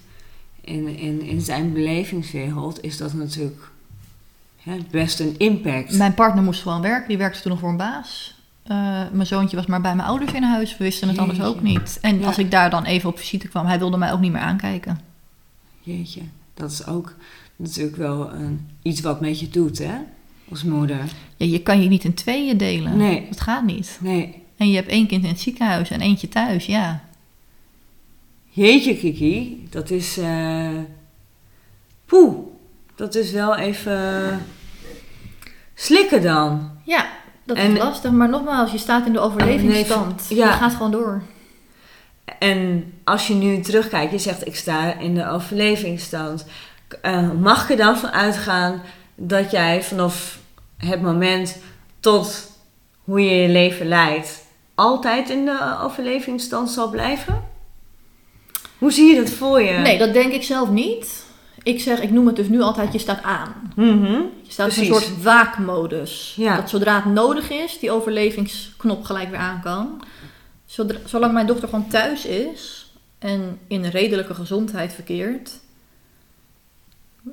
in, 0.61 0.97
in, 0.99 1.23
in 1.23 1.41
zijn 1.41 1.73
belevingswereld 1.73 2.83
is 2.83 2.97
dat 2.97 3.13
natuurlijk 3.13 3.71
hè, 4.63 4.77
best 4.91 5.21
een 5.21 5.35
impact. 5.39 5.97
Mijn 5.97 6.15
partner 6.15 6.45
moest 6.45 6.63
gewoon 6.63 6.81
werken. 6.83 7.09
Die 7.09 7.19
werkte 7.19 7.41
toen 7.41 7.51
nog 7.51 7.61
voor 7.61 7.69
een 7.69 7.77
baas. 7.77 8.35
Eh, 8.63 8.77
mijn 9.13 9.27
zoontje 9.27 9.57
was 9.57 9.67
maar 9.67 9.81
bij 9.81 9.95
mijn 9.95 10.09
ouders 10.09 10.33
in 10.33 10.43
huis. 10.43 10.77
We 10.77 10.85
wisten 10.85 11.09
het 11.09 11.19
anders 11.19 11.39
Jeetje. 11.39 11.53
ook 11.55 11.63
niet. 11.63 11.99
En 12.03 12.19
Ja. 12.19 12.27
als 12.27 12.39
ik 12.39 12.51
daar 12.51 12.71
dan 12.71 12.85
even 12.85 13.09
op 13.09 13.19
visite 13.19 13.49
kwam, 13.49 13.67
hij 13.67 13.79
wilde 13.79 13.97
mij 13.97 14.13
ook 14.13 14.21
niet 14.21 14.33
meer 14.33 14.41
aankijken. 14.41 15.01
Jeetje, 15.81 16.21
dat 16.61 16.70
is 16.70 16.87
ook 16.87 17.14
natuurlijk 17.57 17.96
wel 17.96 18.33
een, 18.33 18.68
iets 18.83 19.01
wat 19.01 19.20
met 19.20 19.40
je 19.40 19.49
doet, 19.49 19.79
hè? 19.79 19.94
Als 20.51 20.62
moeder. 20.64 21.01
Ja, 21.37 21.46
je 21.46 21.62
kan 21.62 21.83
je 21.83 21.88
niet 21.88 22.05
in 22.05 22.14
tweeën 22.14 22.57
delen. 22.57 22.96
Nee. 22.96 23.27
Dat 23.29 23.40
gaat 23.40 23.64
niet. 23.64 23.99
Nee. 24.01 24.42
En 24.57 24.68
je 24.70 24.77
hebt 24.77 24.88
één 24.88 25.07
kind 25.07 25.23
in 25.23 25.29
het 25.29 25.40
ziekenhuis 25.40 25.90
en 25.90 26.01
eentje 26.01 26.29
thuis, 26.29 26.66
ja. 26.66 27.05
Jeetje, 28.53 28.96
Kiki, 28.96 29.66
dat 29.70 29.90
is. 29.90 30.18
eh 30.18 30.68
Poeh, 32.05 32.35
dat 32.94 33.14
is 33.14 33.31
wel 33.31 33.57
even. 33.57 34.38
Slikken 35.75 36.23
dan. 36.23 36.70
Ja, 36.85 37.07
dat 37.44 37.57
En- 37.57 37.73
is 37.73 37.79
lastig. 37.79 38.11
Maar 38.11 38.29
nogmaals, 38.29 38.73
je 38.73 38.79
staat 38.79 39.07
in 39.07 39.12
de 39.12 39.18
overlevingsstand. 39.20 40.27
Nee, 40.31 40.38
ja. 40.38 40.46
Je 40.46 40.53
gaat 40.53 40.73
gewoon 40.75 40.90
door. 40.90 41.23
En 42.38 42.93
als 43.05 43.27
je 43.27 43.35
nu 43.35 43.61
terugkijkt, 43.61 44.12
je 44.12 44.19
zegt 44.19 44.47
ik 44.47 44.57
sta 44.57 44.99
in 44.99 45.14
de 45.14 45.29
overlevingsstand. 45.29 46.47
Eh, 47.03 47.31
mag 47.40 47.64
ik 47.64 47.71
er 47.71 47.85
dan 47.85 47.99
van 47.99 48.11
uitgaan 48.11 48.83
dat 49.14 49.51
jij 49.51 49.83
vanaf 49.83 50.38
het 50.77 51.03
moment 51.03 51.59
tot 52.01 52.51
hoe 53.05 53.21
je 53.21 53.35
je 53.35 53.49
leven 53.49 53.88
leidt, 53.88 54.45
altijd 54.75 55.31
in 55.31 55.45
de 55.45 55.77
overlevingsstand 55.83 56.71
zal 56.71 56.90
blijven? 56.90 57.45
Hoe 58.79 58.93
zie 58.93 59.14
je 59.14 59.21
dat 59.21 59.31
voor 59.31 59.62
je? 59.62 59.73
Nee, 59.73 59.99
dat 59.99 60.12
denk 60.12 60.33
ik 60.33 60.43
zelf 60.43 60.69
niet. 60.69 61.25
Ik 61.62 61.81
zeg, 61.81 62.01
ik 62.01 62.11
noem 62.11 62.27
het 62.27 62.37
dus 62.37 62.49
nu 62.49 62.61
altijd, 62.61 62.93
je 62.93 62.99
staat 62.99 63.23
aan. 63.23 63.73
Mhm. 63.77 64.12
Je 64.43 64.53
staat 64.53 64.77
in 64.77 64.81
een 64.81 64.87
soort 64.87 65.23
waakmodus. 65.23 66.35
Ja. 66.37 66.57
Dat 66.57 66.71
zodra 66.71 66.95
het 66.95 67.05
nodig 67.05 67.51
is, 67.51 67.79
die 67.79 67.90
overlevingsknop 67.90 69.05
gelijk 69.05 69.31
weer 69.31 69.38
aan 69.38 69.61
kan. 69.62 70.03
Zodra, 70.71 70.99
zolang 71.05 71.33
mijn 71.33 71.47
dochter 71.47 71.69
gewoon 71.69 71.89
thuis 71.89 72.25
is 72.25 72.93
en 73.19 73.59
in 73.67 73.85
redelijke 73.85 74.35
gezondheid 74.35 74.93
verkeert, 74.93 75.51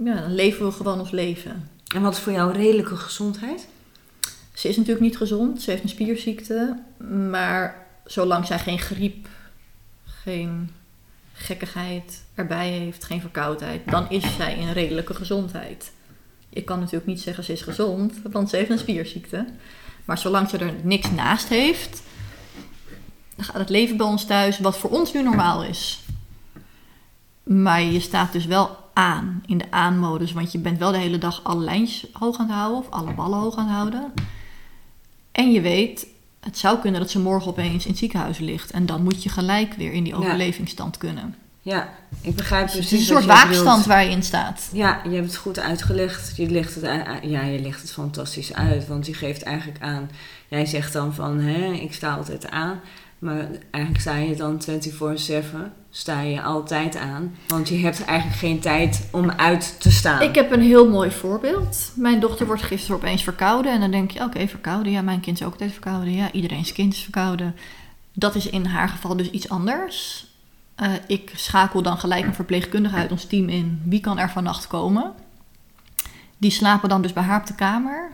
ja, 0.03 0.21
dan 0.21 0.35
leven 0.35 0.65
we 0.65 0.71
gewoon 0.71 0.99
ons 0.99 1.11
leven. 1.11 1.69
En 1.95 2.01
wat 2.01 2.13
is 2.13 2.19
voor 2.19 2.33
jou 2.33 2.51
redelijke 2.51 2.95
gezondheid? 2.95 3.67
Ze 4.53 4.67
is 4.67 4.75
natuurlijk 4.77 5.05
niet 5.05 5.17
gezond, 5.17 5.61
ze 5.61 5.69
heeft 5.69 5.83
een 5.83 5.89
spierziekte, 5.89 6.79
maar 7.29 7.87
zolang 8.05 8.45
zij 8.45 8.59
geen 8.59 8.79
griep, 8.79 9.27
geen 10.05 10.71
gekkigheid 11.33 12.23
erbij 12.33 12.69
heeft, 12.69 13.03
geen 13.03 13.21
verkoudheid, 13.21 13.81
dan 13.91 14.09
is 14.09 14.35
zij 14.35 14.57
in 14.57 14.71
redelijke 14.71 15.13
gezondheid. 15.13 15.91
Ik 16.49 16.65
kan 16.65 16.79
natuurlijk 16.79 17.05
niet 17.05 17.21
zeggen 17.21 17.43
ze 17.43 17.51
is 17.51 17.61
gezond, 17.61 18.13
want 18.31 18.49
ze 18.49 18.55
heeft 18.55 18.69
een 18.69 18.79
spierziekte. 18.79 19.45
Maar 20.05 20.17
zolang 20.17 20.49
ze 20.49 20.57
er 20.57 20.73
niks 20.83 21.11
naast 21.11 21.47
heeft, 21.47 22.01
dan 23.37 23.45
gaat 23.45 23.55
het 23.55 23.69
leven 23.69 23.97
bij 23.97 24.05
ons 24.05 24.25
thuis 24.25 24.59
wat 24.59 24.77
voor 24.77 24.89
ons 24.89 25.13
nu 25.13 25.23
normaal 25.23 25.63
is. 25.63 25.99
Maar 27.43 27.81
je 27.81 27.99
staat 27.99 28.31
dus 28.31 28.45
wel 28.45 28.77
aan 28.93 29.43
in 29.45 29.57
de 29.57 29.71
aanmodus, 29.71 30.31
want 30.31 30.51
je 30.51 30.57
bent 30.59 30.77
wel 30.79 30.91
de 30.91 30.97
hele 30.97 31.17
dag 31.17 31.39
alle 31.43 31.63
lijntjes 31.63 32.05
hoog 32.13 32.37
aan 32.39 32.45
het 32.47 32.55
houden 32.55 32.77
of 32.79 32.89
alle 32.89 33.13
ballen 33.13 33.39
hoog 33.39 33.55
aan 33.55 33.65
het 33.67 33.75
houden. 33.75 34.13
En 35.31 35.51
je 35.51 35.61
weet, 35.61 36.07
het 36.39 36.57
zou 36.57 36.79
kunnen 36.79 37.01
dat 37.01 37.09
ze 37.11 37.19
morgen 37.19 37.49
opeens 37.49 37.83
in 37.83 37.89
het 37.89 37.99
ziekenhuis 37.99 38.37
ligt. 38.37 38.71
En 38.71 38.85
dan 38.85 39.03
moet 39.03 39.23
je 39.23 39.29
gelijk 39.29 39.73
weer 39.73 39.91
in 39.93 40.03
die 40.03 40.13
Ja. 40.13 40.19
overlevingsstand 40.19 40.97
kunnen. 40.97 41.35
Ja, 41.61 41.89
ik 42.21 42.35
begrijp 42.35 42.65
Dus 42.65 42.73
precies 42.73 42.91
het 42.91 42.99
is 43.01 43.09
een 43.09 43.15
soort 43.15 43.25
waakstand 43.25 43.85
waar 43.85 44.03
je 44.03 44.09
in 44.09 44.23
staat. 44.23 44.69
Ja, 44.71 45.01
je 45.03 45.09
hebt 45.15 45.25
het 45.27 45.35
goed 45.35 45.59
uitgelegd. 45.59 46.37
Je 46.37 46.49
legt 46.49 46.75
het, 46.75 46.83
ja, 47.21 47.41
je 47.41 47.59
legt 47.59 47.81
het 47.81 47.91
fantastisch 47.91 48.53
uit. 48.53 48.87
Want 48.87 49.05
je 49.05 49.13
geeft 49.13 49.43
eigenlijk 49.43 49.81
aan... 49.81 50.09
Jij 50.47 50.65
zegt 50.65 50.93
dan 50.93 51.13
van, 51.13 51.39
hè, 51.39 51.71
ik 51.71 51.93
sta 51.93 52.15
altijd 52.15 52.49
aan. 52.49 52.79
Maar 53.19 53.47
eigenlijk 53.71 54.03
sta 54.03 54.15
je 54.15 54.35
dan 54.35 54.61
24-7. 54.61 55.43
Sta 55.89 56.21
je 56.21 56.41
altijd 56.41 56.95
aan. 56.95 57.35
Want 57.47 57.69
je 57.69 57.77
hebt 57.77 58.05
eigenlijk 58.05 58.39
geen 58.39 58.59
tijd 58.59 59.07
om 59.11 59.31
uit 59.31 59.75
te 59.79 59.91
staan. 59.91 60.21
Ik 60.21 60.35
heb 60.35 60.51
een 60.51 60.61
heel 60.61 60.89
mooi 60.89 61.11
voorbeeld. 61.11 61.91
Mijn 61.95 62.19
dochter 62.19 62.45
wordt 62.45 62.63
gisteren 62.63 62.95
opeens 62.95 63.23
verkouden. 63.23 63.71
En 63.71 63.79
dan 63.79 63.91
denk 63.91 64.11
je, 64.11 64.23
oké, 64.23 64.47
verkouden. 64.47 64.91
Ja, 64.91 65.01
mijn 65.01 65.19
kind 65.19 65.39
is 65.39 65.45
ook 65.45 65.51
altijd 65.51 65.71
verkouden. 65.71 66.13
Ja, 66.13 66.31
iedereen's 66.31 66.73
kind 66.73 66.93
is 66.93 67.01
verkouden. 67.01 67.55
Dat 68.13 68.35
is 68.35 68.49
in 68.49 68.65
haar 68.65 68.89
geval 68.89 69.17
dus 69.17 69.29
iets 69.29 69.49
anders. 69.49 70.25
Eh, 70.75 70.91
ik 71.07 71.31
schakel 71.35 71.81
dan 71.81 71.97
gelijk 71.97 72.25
een 72.25 72.33
verpleegkundige 72.33 72.95
uit 72.95 73.11
ons 73.11 73.25
team 73.25 73.49
in. 73.49 73.81
Wie 73.85 73.99
kan 73.99 74.19
er 74.19 74.29
vannacht 74.29 74.67
komen? 74.67 75.13
Die 76.37 76.51
slapen 76.51 76.89
dan 76.89 77.01
dus 77.01 77.13
bij 77.13 77.23
haar 77.23 77.39
op 77.39 77.47
de 77.47 77.55
kamer. 77.55 78.11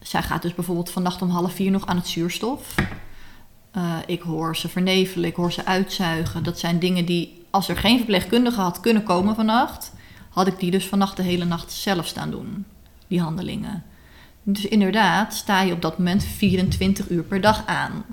Zij 0.00 0.22
gaat 0.22 0.42
dus 0.42 0.54
bijvoorbeeld 0.54 0.90
vannacht 0.90 1.22
om 1.22 1.30
half 1.30 1.52
vier 1.52 1.70
nog 1.70 1.86
aan 1.86 1.96
het 1.96 2.06
zuurstof. 2.06 2.74
Eh, 3.72 3.96
ik 4.06 4.22
hoor 4.22 4.56
ze 4.56 4.68
vernevelen, 4.68 5.28
ik 5.28 5.36
hoor 5.36 5.52
ze 5.52 5.64
uitzuigen. 5.64 6.42
Dat 6.42 6.58
zijn 6.58 6.78
dingen 6.78 7.04
die, 7.04 7.44
als 7.50 7.68
er 7.68 7.76
geen 7.76 7.96
verpleegkundige 7.96 8.60
had 8.60 8.80
kunnen 8.80 9.02
komen 9.02 9.34
vannacht, 9.34 9.92
had 10.28 10.46
ik 10.46 10.58
die 10.58 10.70
dus 10.70 10.86
vannacht 10.86 11.16
de 11.16 11.22
hele 11.22 11.44
nacht 11.44 11.72
zelf 11.72 12.06
staan 12.06 12.30
doen, 12.30 12.64
die 13.06 13.20
handelingen. 13.20 13.84
Dus 14.42 14.64
inderdaad 14.64 15.34
sta 15.34 15.60
je 15.60 15.72
op 15.72 15.82
dat 15.82 15.98
moment 15.98 16.24
24 16.24 17.10
uur 17.10 17.22
per 17.22 17.40
dag 17.40 17.66
aan. 17.66 18.04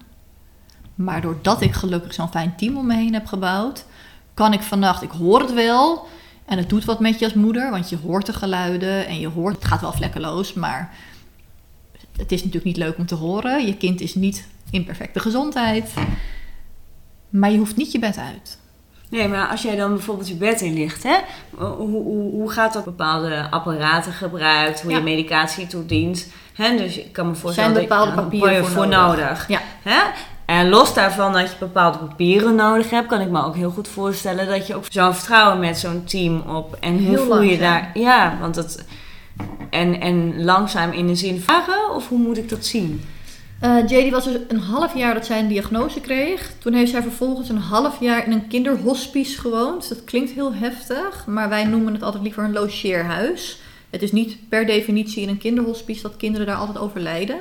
Maar 0.95 1.21
doordat 1.21 1.61
ik 1.61 1.73
gelukkig 1.73 2.13
zo'n 2.13 2.31
fijn 2.31 2.55
team 2.55 2.77
om 2.77 2.85
me 2.85 2.95
heen 2.95 3.13
heb 3.13 3.25
gebouwd, 3.25 3.85
kan 4.33 4.53
ik 4.53 4.61
vannacht, 4.61 5.01
ik 5.01 5.11
hoor 5.11 5.39
het 5.39 5.53
wel 5.53 6.07
en 6.45 6.57
het 6.57 6.69
doet 6.69 6.85
wat 6.85 6.99
met 6.99 7.19
je 7.19 7.25
als 7.25 7.33
moeder, 7.33 7.71
want 7.71 7.89
je 7.89 7.97
hoort 7.97 8.25
de 8.25 8.33
geluiden 8.33 9.07
en 9.07 9.19
je 9.19 9.27
hoort, 9.27 9.55
het 9.55 9.65
gaat 9.65 9.81
wel 9.81 9.93
vlekkeloos, 9.93 10.53
maar 10.53 10.95
het 12.17 12.31
is 12.31 12.39
natuurlijk 12.39 12.65
niet 12.65 12.77
leuk 12.77 12.97
om 12.97 13.05
te 13.05 13.15
horen. 13.15 13.65
Je 13.65 13.77
kind 13.77 14.01
is 14.01 14.15
niet 14.15 14.47
in 14.71 14.85
perfecte 14.85 15.19
gezondheid, 15.19 15.93
maar 17.29 17.51
je 17.51 17.57
hoeft 17.57 17.75
niet 17.75 17.91
je 17.91 17.99
bed 17.99 18.17
uit. 18.17 18.57
Nee, 19.09 19.27
maar 19.27 19.47
als 19.47 19.61
jij 19.61 19.75
dan 19.75 19.93
bijvoorbeeld 19.93 20.27
je 20.27 20.35
bed 20.35 20.61
in 20.61 20.73
ligt, 20.73 21.03
hè? 21.03 21.15
Hoe, 21.55 21.67
hoe, 21.77 22.31
hoe 22.31 22.51
gaat 22.51 22.73
dat 22.73 22.83
bepaalde 22.83 23.47
apparaten 23.49 24.11
gebruikt, 24.13 24.81
hoe 24.81 24.91
Ja. 24.91 24.97
je 24.97 25.03
medicatie 25.03 25.67
toedient? 25.67 26.27
Hè? 26.53 26.77
Dus 26.77 26.97
ik 26.97 27.13
kan 27.13 27.27
me 27.27 27.35
voorstellen 27.35 27.73
zijn 27.73 27.87
bepaalde 27.87 28.05
dat 28.15 28.19
je 28.31 28.39
daar 28.39 28.39
papieren 28.39 28.65
voor, 28.65 28.87
nodig. 28.87 29.47
Ja. 29.47 29.59
Hè? 29.83 29.99
En 30.45 30.69
los 30.69 30.93
daarvan 30.93 31.33
dat 31.33 31.49
je 31.51 31.55
bepaalde 31.59 31.97
papieren 31.97 32.55
nodig 32.55 32.89
hebt, 32.89 33.07
kan 33.07 33.21
ik 33.21 33.29
me 33.29 33.43
ook 33.43 33.55
heel 33.55 33.69
goed 33.71 33.87
voorstellen 33.87 34.47
dat 34.47 34.67
je 34.67 34.75
ook 34.75 34.85
zo'n 34.89 35.13
vertrouwen 35.13 35.59
met 35.59 35.77
zo'n 35.77 36.03
team 36.03 36.41
op. 36.41 36.77
En 36.79 36.97
hoe 36.97 37.07
Heel 37.07 37.25
voel 37.25 37.41
je 37.41 37.57
daar? 37.57 37.91
Ja, 37.93 38.37
want 38.41 38.55
dat. 38.55 38.83
En, 39.69 39.99
en 40.01 40.43
langzaam 40.43 40.91
in 40.91 41.07
de 41.07 41.15
zin 41.15 41.41
vragen, 41.41 41.95
of 41.95 42.07
hoe 42.07 42.19
moet 42.19 42.37
ik 42.37 42.49
dat 42.49 42.65
zien? 42.65 43.03
Eh 43.59 43.87
JD 43.87 44.11
was 44.11 44.23
dus 44.23 44.37
een 44.47 44.59
half 44.59 44.95
jaar 44.95 45.13
dat 45.13 45.25
zij 45.25 45.39
een 45.39 45.47
diagnose 45.47 46.01
kreeg. 46.01 46.51
Toen 46.59 46.73
heeft 46.73 46.91
zij 46.91 47.01
vervolgens 47.01 47.49
een 47.49 47.57
half 47.57 47.99
jaar 47.99 48.25
in 48.25 48.31
een 48.31 48.47
kinderhospice 48.47 49.39
gewoond. 49.39 49.89
Dat 49.89 50.03
klinkt 50.03 50.31
heel 50.31 50.53
heftig, 50.53 51.25
maar 51.25 51.49
wij 51.49 51.65
noemen 51.65 51.93
het 51.93 52.03
altijd 52.03 52.23
liever 52.23 52.43
een 52.43 52.53
logeerhuis. 52.53 53.59
Het 53.89 54.01
is 54.01 54.11
niet 54.11 54.49
per 54.49 54.65
definitie 54.65 55.21
in 55.21 55.29
een 55.29 55.37
kinderhospice 55.37 56.01
dat 56.01 56.17
kinderen 56.17 56.47
daar 56.47 56.55
altijd 56.55 56.77
overlijden. 56.77 57.39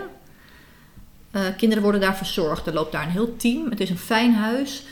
Eh 1.31 1.43
kinderen 1.57 1.83
worden 1.83 2.01
daar 2.01 2.17
verzorgd. 2.17 2.67
Er 2.67 2.75
loopt 2.75 2.93
daar 2.93 3.03
een 3.03 3.11
heel 3.11 3.37
team. 3.37 3.71
Het 3.71 3.81
is 3.81 3.91
een 3.91 3.99
fijn 3.99 4.35
huis. 4.35 4.85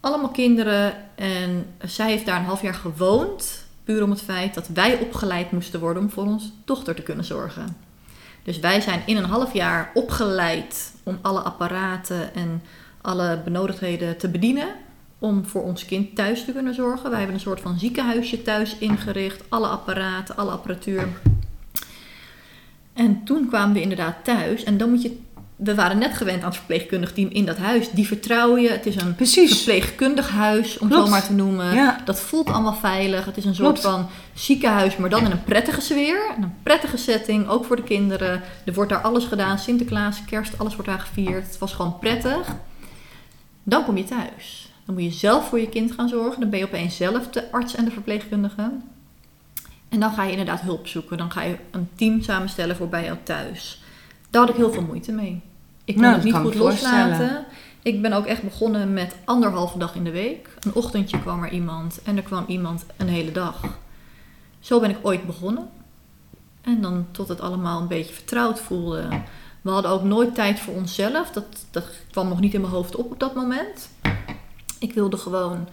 Allemaal 0.00 0.30
kinderen. 0.30 0.94
En 1.14 1.66
zij 1.84 2.10
heeft 2.10 2.26
daar 2.26 2.38
een 2.38 2.44
half 2.44 2.62
jaar 2.62 2.74
gewoond. 2.74 3.64
Puur 3.84 4.02
om 4.02 4.10
het 4.10 4.22
feit 4.22 4.54
dat 4.54 4.68
wij 4.68 4.98
opgeleid 4.98 5.52
moesten 5.52 5.80
worden 5.80 6.02
om 6.02 6.10
voor 6.10 6.24
onze 6.24 6.50
dochter 6.64 6.94
te 6.94 7.02
kunnen 7.02 7.24
zorgen. 7.24 7.83
Dus 8.44 8.58
wij 8.58 8.80
zijn 8.80 9.02
in 9.06 9.16
een 9.16 9.24
half 9.24 9.52
jaar 9.52 9.90
opgeleid 9.94 10.92
om 11.02 11.18
alle 11.22 11.40
apparaten 11.40 12.34
en 12.34 12.62
alle 13.00 13.40
benodigdheden 13.44 14.16
te 14.16 14.28
bedienen. 14.28 14.68
Om 15.18 15.46
voor 15.46 15.62
ons 15.62 15.84
kind 15.84 16.16
thuis 16.16 16.44
te 16.44 16.52
kunnen 16.52 16.74
zorgen. 16.74 17.10
Wij 17.10 17.18
hebben 17.18 17.36
een 17.36 17.42
soort 17.42 17.60
van 17.60 17.78
ziekenhuisje 17.78 18.42
thuis 18.42 18.78
ingericht. 18.78 19.42
Alle 19.48 19.66
apparaten, 19.66 20.36
alle 20.36 20.50
apparatuur. 20.50 21.08
En 22.92 23.24
toen 23.24 23.48
kwamen 23.48 23.74
we 23.74 23.80
inderdaad 23.80 24.24
thuis. 24.24 24.64
En 24.64 24.76
dan 24.76 24.90
moet 24.90 25.02
je. 25.02 25.18
We 25.56 25.74
waren 25.74 25.98
net 25.98 26.14
gewend 26.14 26.38
aan 26.42 26.48
het 26.48 26.56
verpleegkundig 26.56 27.12
team 27.12 27.28
in 27.30 27.44
dat 27.46 27.56
huis. 27.56 27.90
Die 27.90 28.06
vertrouwen 28.06 28.62
je. 28.62 28.70
Het 28.70 28.86
is 28.86 28.96
een 28.96 29.14
Precies. 29.14 29.54
verpleegkundig 29.56 30.30
huis, 30.30 30.78
om 30.78 30.88
Klopt. 30.88 31.04
zo 31.04 31.10
maar 31.10 31.26
te 31.26 31.32
noemen. 31.32 31.74
Ja. 31.74 32.00
Dat 32.04 32.20
voelt 32.20 32.46
allemaal 32.50 32.74
veilig. 32.74 33.24
Het 33.24 33.36
is 33.36 33.44
een 33.44 33.54
soort 33.54 33.80
Klopt. 33.80 33.94
van 33.96 34.08
ziekenhuis, 34.32 34.96
maar 34.96 35.10
dan 35.10 35.24
in 35.24 35.30
een 35.30 35.44
prettige 35.44 35.80
sfeer. 35.80 36.32
En 36.36 36.42
een 36.42 36.54
prettige 36.62 36.96
setting, 36.96 37.48
ook 37.48 37.64
voor 37.64 37.76
de 37.76 37.82
kinderen. 37.82 38.42
Er 38.64 38.74
wordt 38.74 38.90
daar 38.90 39.00
alles 39.02 39.24
gedaan. 39.24 39.58
Sinterklaas, 39.58 40.24
kerst, 40.24 40.58
alles 40.58 40.74
wordt 40.74 40.88
daar 40.90 41.00
gevierd. 41.00 41.46
Het 41.46 41.58
was 41.58 41.72
gewoon 41.72 41.98
prettig. 41.98 42.48
Dan 43.62 43.84
kom 43.84 43.96
je 43.96 44.04
thuis. 44.04 44.68
Dan 44.84 44.94
moet 44.94 45.04
je 45.04 45.10
zelf 45.10 45.48
voor 45.48 45.60
je 45.60 45.68
kind 45.68 45.92
gaan 45.92 46.08
zorgen. 46.08 46.40
Dan 46.40 46.50
ben 46.50 46.58
je 46.58 46.64
opeens 46.64 46.96
zelf 46.96 47.28
de 47.28 47.52
arts 47.52 47.74
en 47.74 47.84
de 47.84 47.90
verpleegkundige. 47.90 48.70
En 49.88 50.00
dan 50.00 50.12
ga 50.12 50.24
je 50.24 50.30
inderdaad 50.30 50.60
hulp 50.60 50.86
zoeken. 50.86 51.16
Dan 51.18 51.30
ga 51.30 51.42
je 51.42 51.56
een 51.70 51.88
team 51.94 52.22
samenstellen 52.22 52.76
voor 52.76 52.88
bij 52.88 53.04
jou 53.04 53.16
thuis. 53.22 53.82
Daar 54.34 54.42
had 54.42 54.52
ik 54.52 54.56
heel 54.56 54.72
veel 54.72 54.82
moeite 54.82 55.12
mee. 55.12 55.42
Ik 55.84 55.94
kon 55.94 56.02
Nou, 56.02 56.14
het 56.14 56.24
niet 56.24 56.34
goed 56.34 56.54
loslaten. 56.54 57.44
Ik 57.82 58.02
ben 58.02 58.12
ook 58.12 58.26
echt 58.26 58.42
begonnen 58.42 58.92
met 58.92 59.16
anderhalve 59.24 59.78
dag 59.78 59.94
in 59.94 60.04
de 60.04 60.10
week. 60.10 60.48
Een 60.60 60.74
ochtendje 60.74 61.20
kwam 61.20 61.42
er 61.42 61.50
iemand 61.50 62.02
en 62.02 62.16
er 62.16 62.22
kwam 62.22 62.44
iemand 62.46 62.86
een 62.96 63.08
hele 63.08 63.32
dag. 63.32 63.60
Zo 64.60 64.80
ben 64.80 64.90
ik 64.90 64.98
ooit 65.02 65.26
begonnen. 65.26 65.68
En 66.60 66.80
dan 66.80 67.06
tot 67.10 67.28
het 67.28 67.40
allemaal 67.40 67.80
een 67.80 67.88
beetje 67.88 68.14
vertrouwd 68.14 68.60
voelde. 68.60 69.08
We 69.62 69.70
hadden 69.70 69.90
ook 69.90 70.02
nooit 70.02 70.34
tijd 70.34 70.60
voor 70.60 70.74
onszelf. 70.74 71.30
Dat, 71.30 71.66
dat 71.70 71.84
kwam 72.10 72.28
nog 72.28 72.40
niet 72.40 72.54
in 72.54 72.60
mijn 72.60 72.72
hoofd 72.72 72.96
op 72.96 73.10
op 73.10 73.20
dat 73.20 73.34
moment. 73.34 73.88
Ik 74.78 74.94
wilde 74.94 75.16
gewoon 75.16 75.68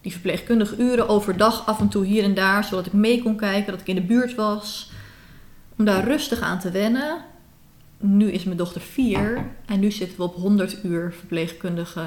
die 0.00 0.12
verpleegkundige 0.12 0.76
uren 0.76 1.08
overdag 1.08 1.66
af 1.66 1.80
en 1.80 1.88
toe 1.88 2.04
hier 2.04 2.24
en 2.24 2.34
daar, 2.34 2.64
zodat 2.64 2.86
ik 2.86 2.92
mee 2.92 3.22
kon 3.22 3.36
kijken, 3.36 3.72
dat 3.72 3.80
ik 3.80 3.88
in 3.88 3.94
de 3.94 4.02
buurt 4.02 4.34
was. 4.34 4.90
Om 5.78 5.84
daar 5.84 6.04
rustig 6.04 6.40
aan 6.40 6.58
te 6.58 6.70
wennen. 6.70 7.34
Nu 8.06 8.30
is 8.30 8.44
mijn 8.44 8.56
dochter 8.56 8.80
vier 8.80 9.46
en 9.66 9.80
nu 9.80 9.90
zitten 9.90 10.16
we 10.16 10.22
op 10.22 10.34
100 10.34 10.84
uur 10.84 11.14
verpleegkundige 11.18 12.04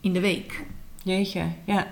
in 0.00 0.12
de 0.12 0.20
week. 0.20 0.64
Jeetje, 1.02 1.42
ja. 1.64 1.86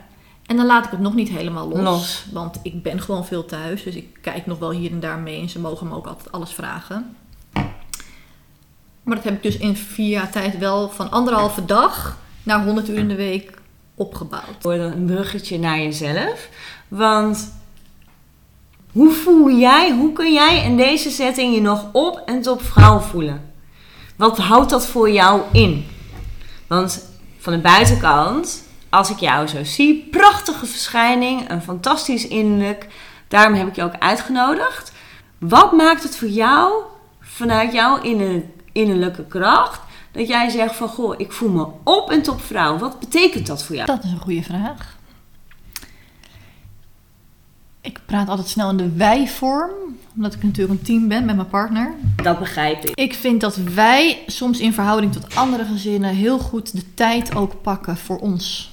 En 0.47 0.57
dan 0.57 0.67
laat 0.67 0.85
ik 0.85 0.91
het 0.91 1.01
nog 1.01 1.15
niet 1.15 1.29
helemaal 1.29 1.69
los, 1.69 1.81
Los. 1.81 2.27
Want 2.33 2.59
ik 2.63 2.83
ben 2.83 3.01
gewoon 3.01 3.27
veel 3.27 3.45
thuis. 3.45 3.83
Dus 3.83 3.95
ik 3.95 4.19
kijk 4.21 4.47
nog 4.47 4.59
wel 4.59 4.71
hier 4.71 4.91
en 4.91 5.01
daar 5.01 5.19
mee. 5.19 5.41
En 5.41 5.49
ze 5.49 5.61
mogen 5.61 5.89
me 5.89 5.95
ook 5.95 6.07
altijd 6.07 6.33
alles 6.33 6.53
vragen. 6.53 7.17
Maar 9.03 9.17
dat 9.17 9.25
heb 9.25 9.35
ik 9.35 9.43
dus 9.43 9.57
in 9.57 9.77
vier 9.77 10.09
jaar 10.09 10.31
tijd 10.31 10.59
wel 10.59 10.89
van 10.89 11.11
anderhalve 11.11 11.65
dag 11.65 12.19
naar 12.43 12.65
100 12.65 12.89
uur 12.89 12.99
in 12.99 13.09
de 13.09 13.15
week 13.15 13.61
opgebouwd. 13.95 14.57
Voor 14.59 14.73
een 14.73 15.05
bruggetje 15.05 15.59
naar 15.59 15.79
jezelf. 15.79 16.49
Want 16.89 17.53
hoe 18.93 19.13
voel 19.13 19.51
jij, 19.51 19.93
hoe 19.93 20.13
kun 20.13 20.33
jij 20.33 20.65
in 20.65 20.77
deze 20.77 21.11
setting 21.11 21.55
je 21.55 21.61
nog 21.61 21.89
op 21.93 22.23
en 22.27 22.43
top 22.43 22.63
vrouw 22.63 22.99
voelen? 22.99 23.46
Wat 24.17 24.39
houdt 24.39 24.71
dat 24.71 24.87
voor 24.87 25.11
jou 25.11 25.41
in? 25.53 25.87
Want 26.67 27.05
van 27.39 27.53
de 27.53 27.59
buitenkant, 27.59 28.63
als 28.91 29.11
ik 29.11 29.19
jou 29.19 29.47
zo 29.47 29.65
zie, 29.65 30.09
prachtige 30.11 30.67
verschijning, 30.67 31.51
een 31.51 31.63
fantastisch 31.63 32.29
innerlijk. 32.29 32.87
Daarom 33.29 33.55
heb 33.55 33.67
ik 33.67 33.77
je 33.77 33.83
ook 33.83 33.99
uitgenodigd. 33.99 34.93
Wat 35.39 35.73
maakt 35.73 36.03
het 36.03 36.17
voor 36.17 36.29
jou, 36.29 36.73
vanuit 37.21 37.73
jouw 37.73 38.01
inner- 38.01 38.43
innerlijke 38.73 39.25
kracht, 39.27 39.81
dat 40.13 40.29
jij 40.29 40.49
zegt 40.49 40.77
van, 40.77 40.89
goh, 40.89 41.15
ik 41.17 41.33
voel 41.33 41.49
me 41.49 41.67
op 41.85 42.11
en 42.11 42.23
top 42.23 42.41
vrouw. 42.41 42.79
Wat 42.79 43.01
betekent 43.01 43.47
dat 43.47 43.65
voor 43.65 43.75
jou? 43.75 43.87
Dat 43.87 44.05
is 44.05 44.11
een 44.11 44.21
goede 44.21 44.43
vraag. 44.43 44.96
Ik 47.87 48.01
praat 48.07 48.29
altijd 48.29 48.49
snel 48.49 48.71
in 48.71 48.77
de 48.77 48.93
wij-vorm, 48.93 49.71
omdat 50.17 50.35
ik 50.35 50.43
natuurlijk 50.43 50.81
een 50.81 50.87
team 50.87 51.09
ben 51.09 51.25
met 51.25 51.37
mijn 51.37 51.49
partner. 51.49 51.95
Dat 52.23 52.39
begrijp 52.39 52.85
ik. 52.85 52.95
Ik 52.95 53.15
vind 53.15 53.41
dat 53.41 53.57
wij 53.57 54.19
soms 54.27 54.59
in 54.59 54.73
verhouding 54.73 55.13
tot 55.13 55.35
andere 55.35 55.65
gezinnen 55.65 56.15
heel 56.15 56.39
goed 56.39 56.73
de 56.73 56.95
tijd 56.95 57.35
ook 57.35 57.63
pakken 57.63 57.97
voor 57.97 58.19
ons. 58.19 58.73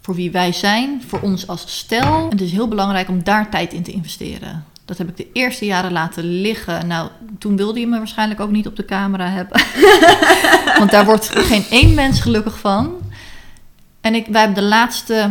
Voor 0.00 0.14
wie 0.14 0.30
wij 0.30 0.52
zijn, 0.52 1.02
voor 1.06 1.20
ons 1.20 1.46
als 1.46 1.76
stel. 1.76 2.30
Het 2.30 2.40
is 2.40 2.52
heel 2.52 2.68
belangrijk 2.68 3.08
om 3.08 3.24
daar 3.24 3.50
tijd 3.50 3.72
in 3.72 3.82
te 3.82 3.92
investeren. 3.92 4.64
Dat 4.84 4.98
heb 4.98 5.08
ik 5.08 5.16
de 5.16 5.26
eerste 5.32 5.64
jaren 5.64 5.92
laten 5.92 6.24
liggen. 6.24 6.86
Nou, 6.86 7.08
toen 7.38 7.56
wilde 7.56 7.80
je 7.80 7.86
me 7.86 7.98
waarschijnlijk 7.98 8.40
ook 8.40 8.50
niet 8.50 8.66
op 8.66 8.76
de 8.76 8.84
camera 8.84 9.28
hebben. 9.28 9.60
Want 10.78 10.90
daar 10.90 11.04
wordt 11.04 11.28
geen 11.38 11.64
één 11.70 11.94
mens 11.94 12.20
gelukkig 12.20 12.58
van. 12.58 12.94
En 14.00 14.14
ik, 14.14 14.26
wij 14.26 14.40
hebben 14.40 14.62
de 14.62 14.68
laatste 14.68 15.30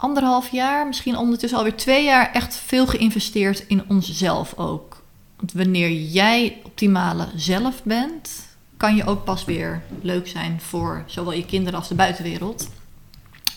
anderhalf 0.00 0.50
jaar, 0.50 0.86
misschien 0.86 1.16
ondertussen 1.16 1.58
alweer 1.58 1.76
twee 1.76 2.04
jaar, 2.04 2.32
echt 2.32 2.54
veel 2.54 2.86
geïnvesteerd 2.86 3.64
in 3.66 3.82
onszelf 3.88 4.54
ook. 4.56 5.02
Want 5.36 5.52
wanneer 5.52 5.92
jij 5.92 6.60
optimale 6.62 7.28
zelf 7.36 7.82
bent, 7.82 8.48
kan 8.76 8.96
je 8.96 9.06
ook 9.06 9.24
pas 9.24 9.44
weer 9.44 9.82
leuk 10.02 10.28
zijn 10.28 10.60
voor 10.60 11.02
zowel 11.06 11.32
je 11.32 11.46
kinderen 11.46 11.78
als 11.78 11.88
de 11.88 11.94
buitenwereld. 11.94 12.70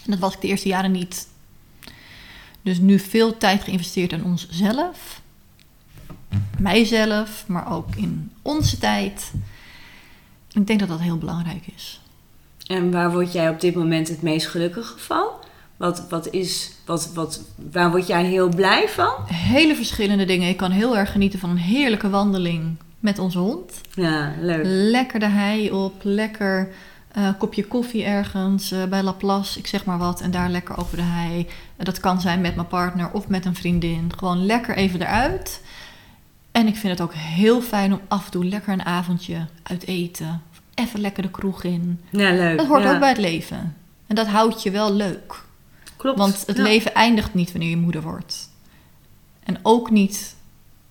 En 0.06 0.12
dat 0.12 0.20
was 0.20 0.34
ik 0.34 0.42
de 0.42 0.48
eerste 0.48 0.68
jaren 0.68 0.92
niet. 0.92 1.28
Dus 2.62 2.78
nu 2.78 3.00
veel 3.00 3.38
tijd 3.38 3.64
geïnvesteerd 3.64 4.12
in 4.12 4.24
onszelf, 4.24 5.22
mijzelf, 6.60 7.44
maar 7.48 7.72
ook 7.72 7.96
in 7.96 8.32
onze 8.42 8.78
tijd. 8.78 9.32
Ik 10.52 10.68
denk 10.68 10.80
dat 10.80 10.90
dat 10.90 11.00
heel 11.00 11.18
belangrijk 11.18 11.68
is. 11.76 12.02
En 12.68 12.92
waar 12.92 13.12
word 13.12 13.34
jij 13.34 13.50
op 13.50 13.60
dit 13.60 13.76
moment 13.76 14.08
het 14.08 14.22
meest 14.22 14.48
gelukkig 14.48 14.96
van? 14.98 15.28
Wat, 15.84 16.06
wat 16.10 16.30
is, 16.30 16.72
wat, 16.86 17.12
wat, 17.14 17.42
waar 17.72 17.92
word 17.92 18.08
jij 18.08 18.26
heel 18.26 18.50
blij 18.50 18.90
van? 18.90 19.14
Hele 19.26 19.76
verschillende 19.76 20.26
dingen. 20.26 20.50
Ik 20.50 20.58
kan 20.58 20.72
heel 20.72 20.98
erg 20.98 21.12
genieten 21.12 21.40
van 21.40 21.50
een 21.50 21.58
heerlijke 21.58 22.10
wandeling 22.10 22.78
met 23.00 23.20
onze 23.20 23.38
hond. 23.38 23.82
Ja, 23.94 24.34
leuk. 24.40 24.62
Lekker 24.66 25.20
de 25.20 25.26
hei 25.26 25.72
op, 25.72 25.94
lekker 26.02 26.70
eh, 27.12 27.30
kopje 27.38 27.66
koffie 27.66 28.04
ergens 28.04 28.72
eh, 28.72 28.84
bij 28.84 29.04
Laplace, 29.04 29.60
ik 29.60 29.68
zeg 29.68 29.86
maar 29.86 29.98
wat, 29.98 30.22
en 30.22 30.32
daar 30.32 30.50
lekker 30.50 30.78
over 30.78 30.98
de 30.98 31.04
hei. 31.04 31.48
Dat 31.78 32.00
kan 32.00 32.22
zijn 32.22 32.42
met 32.42 32.56
mijn 32.56 32.68
partner 32.68 33.12
of 33.12 33.28
met 33.28 33.46
een 33.46 33.56
vriendin. 33.56 34.12
Gewoon 34.18 34.46
lekker 34.46 34.76
even 34.76 35.02
eruit. 35.02 35.62
En 36.52 36.68
ik 36.68 36.76
vind 36.76 37.00
het 37.00 37.02
ook 37.02 37.14
heel 37.14 37.62
fijn 37.62 37.94
om 37.94 38.02
af 38.08 38.26
en 38.26 38.32
toe 38.32 38.46
lekker 38.46 38.74
een 38.74 38.86
avondje 38.86 39.46
uit 39.64 39.88
eten. 39.88 40.42
Even 40.74 41.00
lekker 41.00 41.24
de 41.24 41.32
kroeg 41.32 41.64
in. 41.64 42.00
Ja, 42.10 42.32
leuk. 42.32 42.58
Dat 42.58 42.68
hoort 42.68 42.84
ja. 42.84 42.94
ook 42.94 43.00
bij 43.00 43.10
het 43.10 43.18
leven. 43.18 43.76
En 44.08 44.16
dat 44.16 44.28
houdt 44.28 44.64
je 44.64 44.72
wel 44.72 44.94
leuk. 44.94 45.44
Klopt. 46.04 46.18
Want 46.18 46.44
het 46.48 46.58
Ja. 46.58 46.64
leven 46.64 46.94
eindigt 46.94 47.34
niet 47.34 47.52
wanneer 47.52 47.70
je 47.70 47.78
moeder 47.78 48.02
wordt. 48.02 48.50
En 49.44 49.60
ook 49.62 49.90
niet 49.92 50.36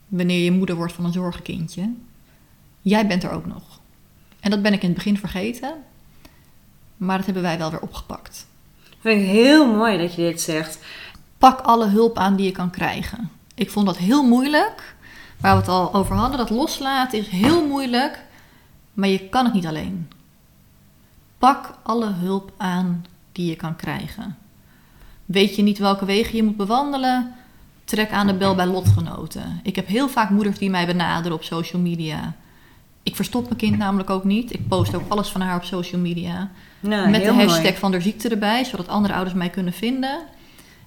wanneer 0.09 0.44
je 0.44 0.51
moeder 0.53 0.77
wordt 0.77 0.92
van 0.92 1.05
een 1.05 1.12
zorgenkindje. 1.12 1.92
Jij 2.83 3.07
bent 3.07 3.22
er 3.22 3.31
ook 3.31 3.46
nog. 3.46 3.81
En 4.40 4.51
dat 4.51 4.62
ben 4.62 4.72
ik 4.72 4.81
in 4.83 4.88
het 4.88 4.96
begin 4.96 5.18
vergeten. 5.18 5.75
Maar 6.96 7.16
dat 7.16 7.25
hebben 7.25 7.42
wij 7.42 7.59
wel 7.59 7.70
weer 7.70 7.81
opgepakt. 7.81 8.46
Vind 9.01 9.20
ik 9.20 9.27
heel 9.27 9.75
mooi 9.75 9.98
dat 9.98 10.14
je 10.14 10.22
dit 10.22 10.40
zegt. 10.40 10.79
Pak 11.38 11.61
alle 11.61 11.87
hulp 11.87 12.18
aan 12.18 12.37
die 12.37 12.46
je 12.46 12.53
kan 12.53 12.70
krijgen. 12.70 13.31
Ik 13.55 13.70
vond 13.70 13.87
dat 13.87 13.96
heel 13.96 14.22
moeilijk. 14.29 14.94
Waar 15.40 15.55
we 15.55 15.61
het 15.61 15.68
al 15.68 15.94
over 15.94 16.16
hadden, 16.16 16.38
dat 16.38 16.51
loslaten 16.51 17.18
is 17.18 17.29
heel 17.29 17.66
moeilijk. 17.66 18.25
Maar 18.94 19.09
je 19.09 19.29
kan 19.29 19.44
het 19.44 19.55
niet 19.55 19.66
alleen. 19.66 20.11
Pak 21.38 21.75
alle 21.83 22.12
hulp 22.12 22.53
aan 22.57 23.05
die 23.33 23.48
je 23.48 23.57
kan 23.57 23.77
krijgen. 23.77 24.37
Weet 25.25 25.57
je 25.57 25.63
niet 25.63 25.79
welke 25.79 26.05
wegen 26.05 26.37
je 26.37 26.43
moet 26.43 26.57
bewandelen? 26.57 27.35
Trek 27.85 28.11
aan 28.11 28.27
de 28.27 28.35
bel 28.35 28.55
bij 28.55 28.67
lotgenoten. 28.67 29.61
Ik 29.63 29.77
heb 29.77 29.87
heel 29.87 30.09
vaak 30.09 30.31
moeders 30.31 30.59
die 30.59 30.71
mij 30.71 30.87
benaderen 30.87 31.37
op 31.37 31.43
social 31.45 31.83
media. 31.83 32.35
Ik 33.03 33.17
verstop 33.17 33.45
mijn 33.45 33.57
kind 33.57 33.79
namelijk 33.79 34.11
ook 34.11 34.25
niet. 34.25 34.53
Ik 34.53 34.69
post 34.69 34.95
ook 34.95 35.09
alles 35.09 35.29
van 35.29 35.41
haar 35.41 35.57
op 35.57 35.65
social 35.65 36.01
media. 36.01 36.51
Nou, 36.81 37.11
met 37.11 37.25
de 37.25 37.33
hashtag 37.33 37.63
mooi. 37.63 37.77
van 37.77 37.91
de 37.91 38.01
ziekte 38.01 38.29
erbij, 38.29 38.65
zodat 38.65 38.89
andere 38.89 39.15
ouders 39.15 39.37
mij 39.37 39.51
kunnen 39.51 39.73
vinden. 39.73 40.19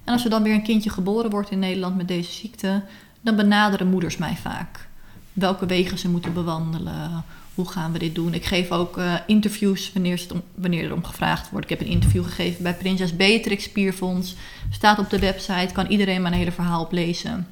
En 0.04 0.12
als 0.12 0.24
er 0.24 0.30
dan 0.30 0.42
weer 0.42 0.54
een 0.54 0.62
kindje 0.62 0.90
geboren 0.90 1.30
wordt 1.30 1.50
in 1.50 1.58
Nederland 1.58 1.96
met 1.96 2.08
deze 2.08 2.32
ziekte, 2.32 2.82
dan 3.20 3.36
benaderen 3.36 3.86
moeders 3.86 4.16
mij 4.16 4.36
vaak. 4.36 4.88
Welke 5.36 5.66
wegen 5.66 5.98
ze 5.98 6.08
moeten 6.08 6.32
bewandelen, 6.32 7.24
hoe 7.54 7.68
gaan 7.68 7.92
we 7.92 7.98
dit 7.98 8.14
doen. 8.14 8.34
Ik 8.34 8.44
geef 8.44 8.70
ook 8.70 8.98
eh, 8.98 9.14
interviews 9.26 9.90
wanneer, 9.92 10.18
het 10.18 10.32
om, 10.32 10.42
wanneer 10.54 10.84
er 10.84 10.92
om 10.92 11.04
gevraagd 11.04 11.50
wordt. 11.50 11.70
Ik 11.70 11.78
heb 11.78 11.86
een 11.86 11.92
interview 11.92 12.24
gegeven 12.24 12.62
bij 12.62 12.74
Prinses 12.74 13.16
Beatrix 13.16 13.64
Spierfonds. 13.64 14.34
Staat 14.70 14.98
op 14.98 15.10
de 15.10 15.18
website, 15.18 15.72
kan 15.72 15.86
iedereen 15.86 16.22
mijn 16.22 16.34
hele 16.34 16.52
verhaal 16.52 16.80
oplezen. 16.80 17.46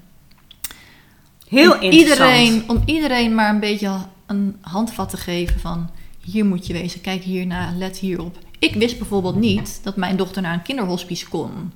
Heel 1.49 1.75
om 1.75 1.81
interessant. 1.81 2.31
iedereen, 2.31 2.65
om 2.67 2.83
iedereen 2.87 3.35
maar 3.35 3.51
een 3.51 3.61
beetje 3.61 3.97
een 4.27 4.57
handvat 4.61 5.09
te 5.09 5.17
geven 5.17 5.61
van 5.61 5.91
hier 6.21 6.45
moet 6.45 6.67
je 6.67 6.73
wezen, 6.73 7.01
kijk 7.01 7.23
hierna, 7.23 7.73
let 7.77 7.99
hierop. 7.99 8.39
Ik 8.59 8.75
wist 8.75 8.99
bijvoorbeeld 8.99 9.37
niet 9.37 9.81
dat 9.83 9.97
mijn 9.97 10.17
dochter 10.17 10.43
naar 10.43 10.53
een 10.53 10.63
kinderhospice 10.63 11.29
kon. 11.29 11.73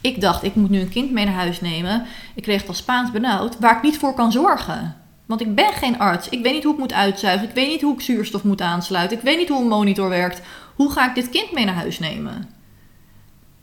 Ik 0.00 0.20
dacht, 0.20 0.42
ik 0.42 0.54
moet 0.54 0.70
nu 0.70 0.80
een 0.80 0.88
kind 0.88 1.10
mee 1.10 1.24
naar 1.24 1.34
huis 1.34 1.60
nemen. 1.60 2.06
Ik 2.34 2.42
kreeg 2.42 2.60
het 2.60 2.68
al 2.68 2.74
Spaans 2.74 3.10
benauwd, 3.10 3.58
waar 3.58 3.76
ik 3.76 3.82
niet 3.82 3.98
voor 3.98 4.14
kan 4.14 4.32
zorgen. 4.32 4.99
Want 5.30 5.42
ik 5.42 5.54
ben 5.54 5.72
geen 5.72 5.98
arts. 5.98 6.28
Ik 6.28 6.42
weet 6.42 6.52
niet 6.52 6.64
hoe 6.64 6.72
ik 6.72 6.78
moet 6.78 6.92
uitzuigen. 6.92 7.48
Ik 7.48 7.54
weet 7.54 7.68
niet 7.68 7.82
hoe 7.82 7.94
ik 7.94 8.00
zuurstof 8.00 8.44
moet 8.44 8.60
aansluiten. 8.60 9.16
Ik 9.16 9.22
weet 9.22 9.38
niet 9.38 9.48
hoe 9.48 9.60
een 9.60 9.68
monitor 9.68 10.08
werkt. 10.08 10.40
Hoe 10.74 10.92
ga 10.92 11.08
ik 11.08 11.14
dit 11.14 11.30
kind 11.30 11.52
mee 11.52 11.64
naar 11.64 11.74
huis 11.74 11.98
nemen? 11.98 12.50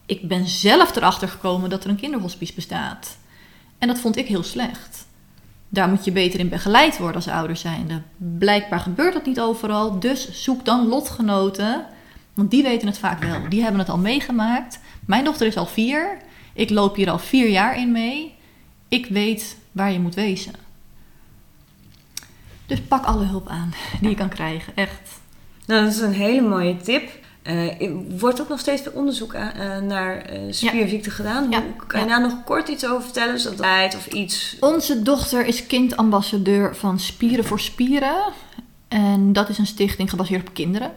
Ik 0.06 0.28
ben 0.28 0.48
zelf 0.48 0.96
erachter 0.96 1.28
gekomen 1.28 1.70
dat 1.70 1.84
er 1.84 1.90
een 1.90 1.96
kinderhospice 1.96 2.54
bestaat. 2.54 3.18
En 3.78 3.88
dat 3.88 4.00
vond 4.00 4.18
ik 4.18 4.28
heel 4.28 4.44
slecht. 4.44 5.08
Daar 5.70 5.90
moet 5.90 6.06
je 6.06 6.12
beter 6.12 6.40
in 6.40 6.50
begeleid 6.50 6.98
worden 6.98 7.16
als 7.16 7.28
ouder 7.28 7.56
zijnde. 7.56 8.02
Blijkbaar 8.18 8.80
gebeurt 8.80 9.14
dat 9.14 9.26
niet 9.26 9.40
overal, 9.40 10.00
dus 10.00 10.44
zoek 10.44 10.66
dan 10.66 10.88
lotgenoten. 10.88 11.86
Want 12.34 12.52
die 12.52 12.64
weten 12.64 12.88
het 12.88 12.98
vaak 12.98 13.24
wel. 13.24 13.50
Die 13.50 13.62
hebben 13.62 13.80
het 13.80 13.90
al 13.90 13.98
meegemaakt. 13.98 14.80
Mijn 15.06 15.24
dochter 15.24 15.48
is 15.48 15.58
al 15.58 15.66
vier. 15.66 16.18
Ik 16.54 16.70
loop 16.70 16.96
hier 16.96 17.10
al 17.10 17.20
vier 17.20 17.50
jaar 17.50 17.80
in 17.80 17.92
mee. 17.92 18.36
Ik 18.88 19.06
weet 19.06 19.58
waar 19.72 19.92
je 19.92 20.00
moet 20.00 20.16
wezen. 20.16 20.67
Dus 22.68 22.82
pak 22.82 23.06
alle 23.06 23.26
hulp 23.26 23.48
aan 23.48 23.74
die 24.02 24.10
je 24.10 24.16
kan 24.16 24.30
krijgen, 24.30 24.76
echt. 24.76 25.00
Nou, 25.66 25.84
dat 25.84 25.94
is 25.94 26.00
een 26.00 26.14
hele 26.14 26.42
mooie 26.48 26.78
tip. 26.78 27.10
Eh, 27.44 27.90
wordt 28.20 28.42
ook 28.42 28.50
nog 28.50 28.60
steeds 28.60 28.82
veel 28.82 28.92
onderzoek 28.96 29.36
aan- 29.36 29.52
eh, 29.52 29.78
naar 29.80 30.18
eh, 30.18 30.40
spierziekten 30.50 31.12
gedaan. 31.12 31.50
Ja. 31.52 31.62
Hoe, 31.62 31.86
kan 31.88 32.00
je 32.00 32.06
Ja. 32.06 32.12
daar 32.12 32.22
nog 32.30 32.44
kort 32.44 32.68
iets 32.68 32.86
over 32.88 33.04
vertellen? 33.04 33.40
Zodat 33.40 33.58
tijd 33.58 33.96
of 33.96 34.08
iets... 34.08 34.58
Onze 34.60 35.02
dochter 35.02 35.46
is 35.46 35.68
kindambassadeur 35.68 36.76
van 36.76 37.00
Spieren 37.00 37.46
voor 37.46 37.60
Spieren. 37.60 38.24
En 38.88 39.34
dat 39.34 39.50
is 39.50 39.58
een 39.58 39.66
stichting 39.68 40.10
gebaseerd 40.10 40.48
op 40.48 40.54
kinderen. 40.54 40.92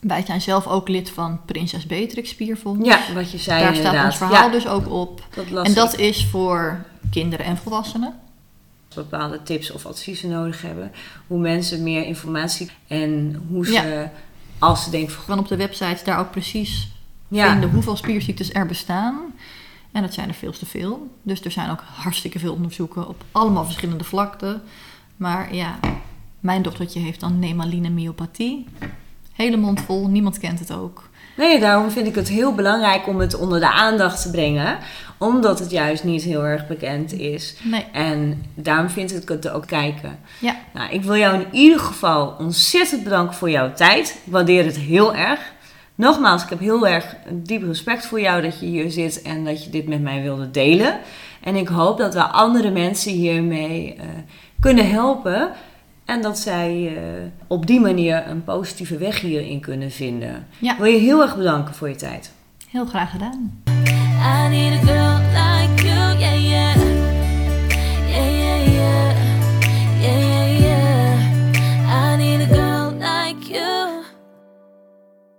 Wij 0.00 0.22
zijn 0.26 0.40
zelf 0.40 0.66
ook 0.66 0.88
lid 0.88 1.10
van 1.10 1.40
Prinses 1.44 1.86
Beatrix 1.86 2.30
Spierfonds. 2.30 2.88
Ja, 2.88 3.00
wat 3.14 3.30
je 3.30 3.38
zei 3.38 3.62
Daar 3.62 3.74
staat 3.74 4.04
ons 4.04 4.16
verhaal 4.16 4.50
dus 4.50 4.66
ook 4.66 4.90
op. 4.90 5.22
dat 5.34 5.66
En 5.66 5.74
dat 5.74 5.92
ik. 5.92 5.98
is 5.98 6.26
voor 6.30 6.84
kinderen 7.10 7.46
en 7.46 7.56
volwassenen. 7.56 8.14
Bepaalde 9.02 9.42
tips 9.42 9.70
of 9.70 9.86
adviezen 9.86 10.30
nodig 10.30 10.62
hebben. 10.62 10.92
Hoe 11.26 11.38
mensen 11.38 11.82
meer 11.82 12.04
informatie 12.04 12.70
en 12.86 13.42
hoe 13.48 13.66
ze, 13.66 13.72
Ja. 13.72 14.12
als 14.58 14.84
ze 14.84 14.90
denken 14.90 15.14
van... 15.14 15.24
Van 15.24 15.38
op 15.38 15.48
de 15.48 15.56
website 15.56 16.04
daar 16.04 16.18
ook 16.18 16.30
precies 16.30 16.88
Ja, 17.28 17.50
vinden 17.50 17.70
hoeveel 17.70 17.96
spierziektes 17.96 18.52
er 18.52 18.66
bestaan. 18.66 19.16
En 19.92 20.02
dat 20.02 20.14
zijn 20.14 20.28
er 20.28 20.34
veel 20.34 20.52
te 20.52 20.66
veel. 20.66 21.10
Dus 21.22 21.40
er 21.44 21.50
zijn 21.50 21.70
ook 21.70 21.82
hartstikke 21.94 22.38
veel 22.38 22.52
onderzoeken 22.52 23.08
op 23.08 23.24
allemaal 23.32 23.64
verschillende 23.64 24.04
vlakten. 24.04 24.62
Maar 25.16 25.54
ja, 25.54 25.78
mijn 26.40 26.62
dochtertje 26.62 27.00
heeft 27.00 27.20
dan 27.20 27.38
nemaline 27.38 27.88
myopathie. 27.88 28.66
Hele 29.32 29.56
mond 29.56 29.80
vol, 29.80 30.08
niemand 30.08 30.38
kent 30.38 30.58
het 30.58 30.72
ook. 30.72 31.07
Nee, 31.38 31.60
daarom 31.60 31.90
vind 31.90 32.06
ik 32.06 32.14
het 32.14 32.28
heel 32.28 32.54
belangrijk 32.54 33.06
om 33.06 33.18
het 33.20 33.34
onder 33.34 33.60
de 33.60 33.70
aandacht 33.72 34.22
te 34.22 34.30
brengen. 34.30 34.78
Omdat 35.18 35.58
het 35.58 35.70
juist 35.70 36.04
niet 36.04 36.22
heel 36.22 36.44
erg 36.44 36.66
bekend 36.66 37.12
is. 37.12 37.56
Nee, 37.62 37.86
En 37.92 38.44
daarom 38.54 38.88
vind 38.88 39.22
ik 39.22 39.28
het 39.28 39.48
ook 39.48 39.66
kijken. 39.66 40.18
ja, 40.38 40.56
Nou, 40.74 40.90
ik 40.90 41.02
wil 41.02 41.16
jou 41.16 41.34
in 41.34 41.46
ieder 41.50 41.80
geval 41.80 42.34
ontzettend 42.38 43.04
bedanken 43.04 43.34
voor 43.34 43.50
jouw 43.50 43.72
tijd. 43.72 44.08
Ik 44.08 44.32
waardeer 44.32 44.64
het 44.64 44.76
heel 44.78 45.14
erg. 45.14 45.40
Nogmaals, 45.94 46.42
ik 46.42 46.48
heb 46.48 46.60
heel 46.60 46.86
erg 46.86 47.16
diep 47.30 47.62
respect 47.62 48.06
voor 48.06 48.20
jou 48.20 48.42
dat 48.42 48.60
je 48.60 48.66
hier 48.66 48.90
zit 48.90 49.22
en 49.22 49.44
dat 49.44 49.64
je 49.64 49.70
dit 49.70 49.88
met 49.88 50.02
mij 50.02 50.22
wilde 50.22 50.50
delen. 50.50 50.98
En 51.40 51.56
ik 51.56 51.68
hoop 51.68 51.98
dat 51.98 52.14
we 52.14 52.22
andere 52.22 52.70
mensen 52.70 53.12
hiermee 53.12 53.94
eh, 53.94 54.04
kunnen 54.60 54.90
helpen. 54.90 55.50
En 56.08 56.22
dat 56.22 56.38
zij 56.38 56.96
eh, 56.96 57.02
op 57.46 57.66
die 57.66 57.80
manier 57.80 58.26
een 58.26 58.44
positieve 58.44 58.96
weg 58.98 59.20
hierin 59.20 59.60
kunnen 59.60 59.90
vinden. 59.90 60.46
Ja. 60.58 60.76
Wil 60.76 60.86
je 60.86 60.98
heel 60.98 61.22
erg 61.22 61.36
bedanken 61.36 61.74
voor 61.74 61.88
je 61.88 61.94
tijd. 61.94 62.32
heel 62.70 62.84
graag 62.86 63.10
gedaan. 63.10 63.62